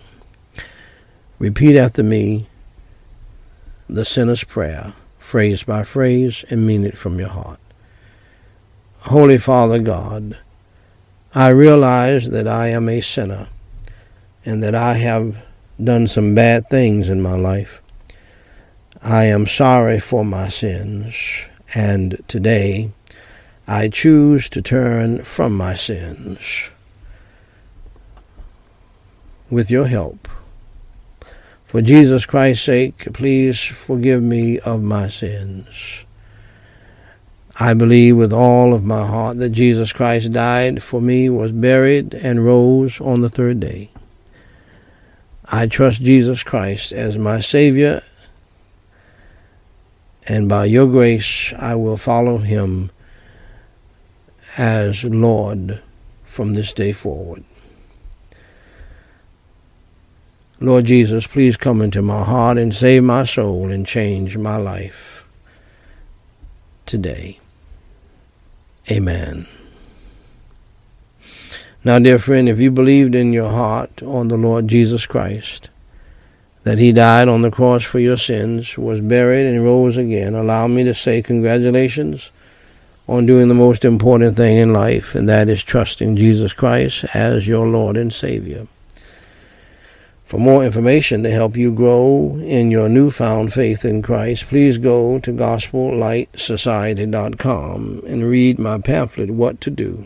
Repeat 1.40 1.78
after 1.78 2.04
me 2.04 2.48
the 3.88 4.04
sinner's 4.04 4.44
prayer, 4.44 4.94
phrase 5.20 5.64
by 5.64 5.86
phrase, 5.86 6.44
and 6.50 6.68
mean 6.68 6.84
it 6.84 6.98
from 6.98 7.18
your 7.18 7.30
heart. 7.30 7.62
Holy 9.04 9.38
Father 9.38 9.80
God, 9.80 10.38
I 11.34 11.48
realize 11.48 12.30
that 12.32 12.46
I 12.46 12.68
am 12.68 12.90
a 12.90 13.00
sinner 13.00 13.48
and 14.48 14.64
that 14.64 14.74
I 14.74 14.94
have 14.94 15.44
done 15.84 16.08
some 16.08 16.34
bad 16.34 16.70
things 16.70 17.10
in 17.10 17.22
my 17.22 17.36
life. 17.36 17.82
I 19.04 19.26
am 19.26 19.46
sorry 19.46 20.00
for 20.00 20.24
my 20.24 20.48
sins, 20.48 21.50
and 21.76 22.24
today 22.30 22.92
I 23.68 23.90
choose 23.90 24.48
to 24.52 24.62
turn 24.62 25.26
from 25.26 25.54
my 25.58 25.76
sins 25.76 26.70
with 29.50 29.70
your 29.70 29.88
help. 29.88 30.30
For 31.66 31.82
Jesus 31.82 32.26
Christ's 32.26 32.64
sake, 32.64 33.14
please 33.14 33.62
forgive 33.62 34.24
me 34.24 34.60
of 34.60 34.82
my 34.82 35.10
sins. 35.10 36.06
I 37.60 37.74
believe 37.74 38.16
with 38.16 38.32
all 38.32 38.74
of 38.74 38.86
my 38.86 39.06
heart 39.06 39.40
that 39.40 39.50
Jesus 39.50 39.92
Christ 39.92 40.32
died 40.32 40.82
for 40.82 41.02
me, 41.02 41.30
was 41.30 41.52
buried, 41.52 42.14
and 42.14 42.46
rose 42.46 43.02
on 43.02 43.20
the 43.20 43.30
third 43.30 43.60
day. 43.60 43.90
I 45.50 45.68
trust 45.68 46.02
Jesus 46.02 46.44
Christ 46.44 46.92
as 46.92 47.18
my 47.18 47.40
Savior, 47.40 48.02
and 50.28 50.50
by 50.50 50.66
your 50.66 50.88
grace, 50.88 51.54
I 51.58 51.76
will 51.76 51.96
follow 51.96 52.40
him 52.40 52.92
as 54.58 55.06
Lord 55.06 55.82
from 56.26 56.54
this 56.54 56.74
day 56.74 56.92
forward. 56.92 57.46
Lord 60.60 60.86
Jesus, 60.86 61.28
please 61.28 61.56
come 61.56 61.82
into 61.82 62.02
my 62.02 62.24
heart 62.24 62.58
and 62.58 62.74
save 62.74 63.04
my 63.04 63.24
soul 63.24 63.72
and 63.72 63.86
change 63.86 64.38
my 64.38 64.58
life 64.58 65.26
today. 66.86 67.40
Amen. 68.90 69.48
Now, 71.88 72.00
dear 72.00 72.20
friend, 72.20 72.50
if 72.50 72.60
you 72.60 72.70
believed 72.70 73.16
in 73.16 73.32
your 73.32 73.50
heart 73.50 74.04
on 74.04 74.28
the 74.28 74.36
Lord 74.36 74.68
Jesus 74.68 75.06
Christ, 75.06 75.70
that 76.64 76.80
he 76.80 76.92
died 76.92 77.30
on 77.30 77.44
the 77.44 77.50
cross 77.50 77.86
for 77.86 78.00
your 78.00 78.18
sins, 78.18 78.78
was 78.78 79.00
buried, 79.00 79.46
and 79.46 79.64
rose 79.64 79.96
again, 79.96 80.36
allow 80.36 80.68
me 80.68 80.84
to 80.84 80.94
say 80.94 81.22
congratulations 81.22 82.30
on 83.08 83.26
doing 83.26 83.48
the 83.48 83.54
most 83.54 83.86
important 83.86 84.36
thing 84.36 84.58
in 84.58 84.74
life, 84.74 85.16
and 85.16 85.30
that 85.30 85.48
is 85.48 85.64
trusting 85.64 86.18
Jesus 86.18 86.52
Christ 86.52 87.06
as 87.14 87.48
your 87.48 87.66
Lord 87.66 87.96
and 87.96 88.14
Savior. 88.14 88.68
For 90.26 90.42
more 90.42 90.66
information 90.66 91.24
to 91.24 91.32
help 91.32 91.56
you 91.56 91.72
grow 91.72 92.38
in 92.42 92.70
your 92.70 92.90
newfound 92.90 93.54
faith 93.54 93.86
in 93.86 94.02
Christ, 94.02 94.48
please 94.48 94.78
go 94.78 95.20
to 95.20 95.32
GospelLightSociety.com 95.32 98.02
and 98.06 98.30
read 98.30 98.60
my 98.60 98.78
pamphlet, 98.78 99.32
What 99.32 99.62
to 99.62 99.70
Do 99.70 100.06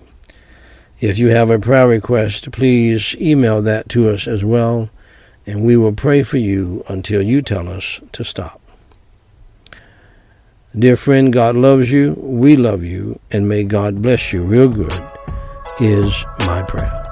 If 1.01 1.17
you 1.17 1.29
have 1.29 1.49
a 1.49 1.57
prayer 1.57 1.87
request, 1.87 2.51
please 2.51 3.15
email 3.19 3.59
that 3.63 3.89
to 3.89 4.11
us 4.11 4.27
as 4.27 4.45
well, 4.45 4.91
and 5.47 5.65
we 5.65 5.75
will 5.75 5.93
pray 5.93 6.21
for 6.21 6.37
you 6.37 6.85
until 6.87 7.23
you 7.23 7.41
tell 7.41 7.67
us 7.67 7.99
to 8.11 8.23
stop. 8.23 8.61
Dear 10.77 10.95
friend, 10.95 11.33
God 11.33 11.55
loves 11.55 11.91
you, 11.91 12.13
we 12.19 12.55
love 12.55 12.83
you, 12.83 13.19
and 13.31 13.49
may 13.49 13.63
God 13.63 14.03
bless 14.03 14.31
you 14.31 14.43
real 14.43 14.67
good, 14.67 14.93
is 15.79 16.23
my 16.39 16.63
prayer. 16.67 17.10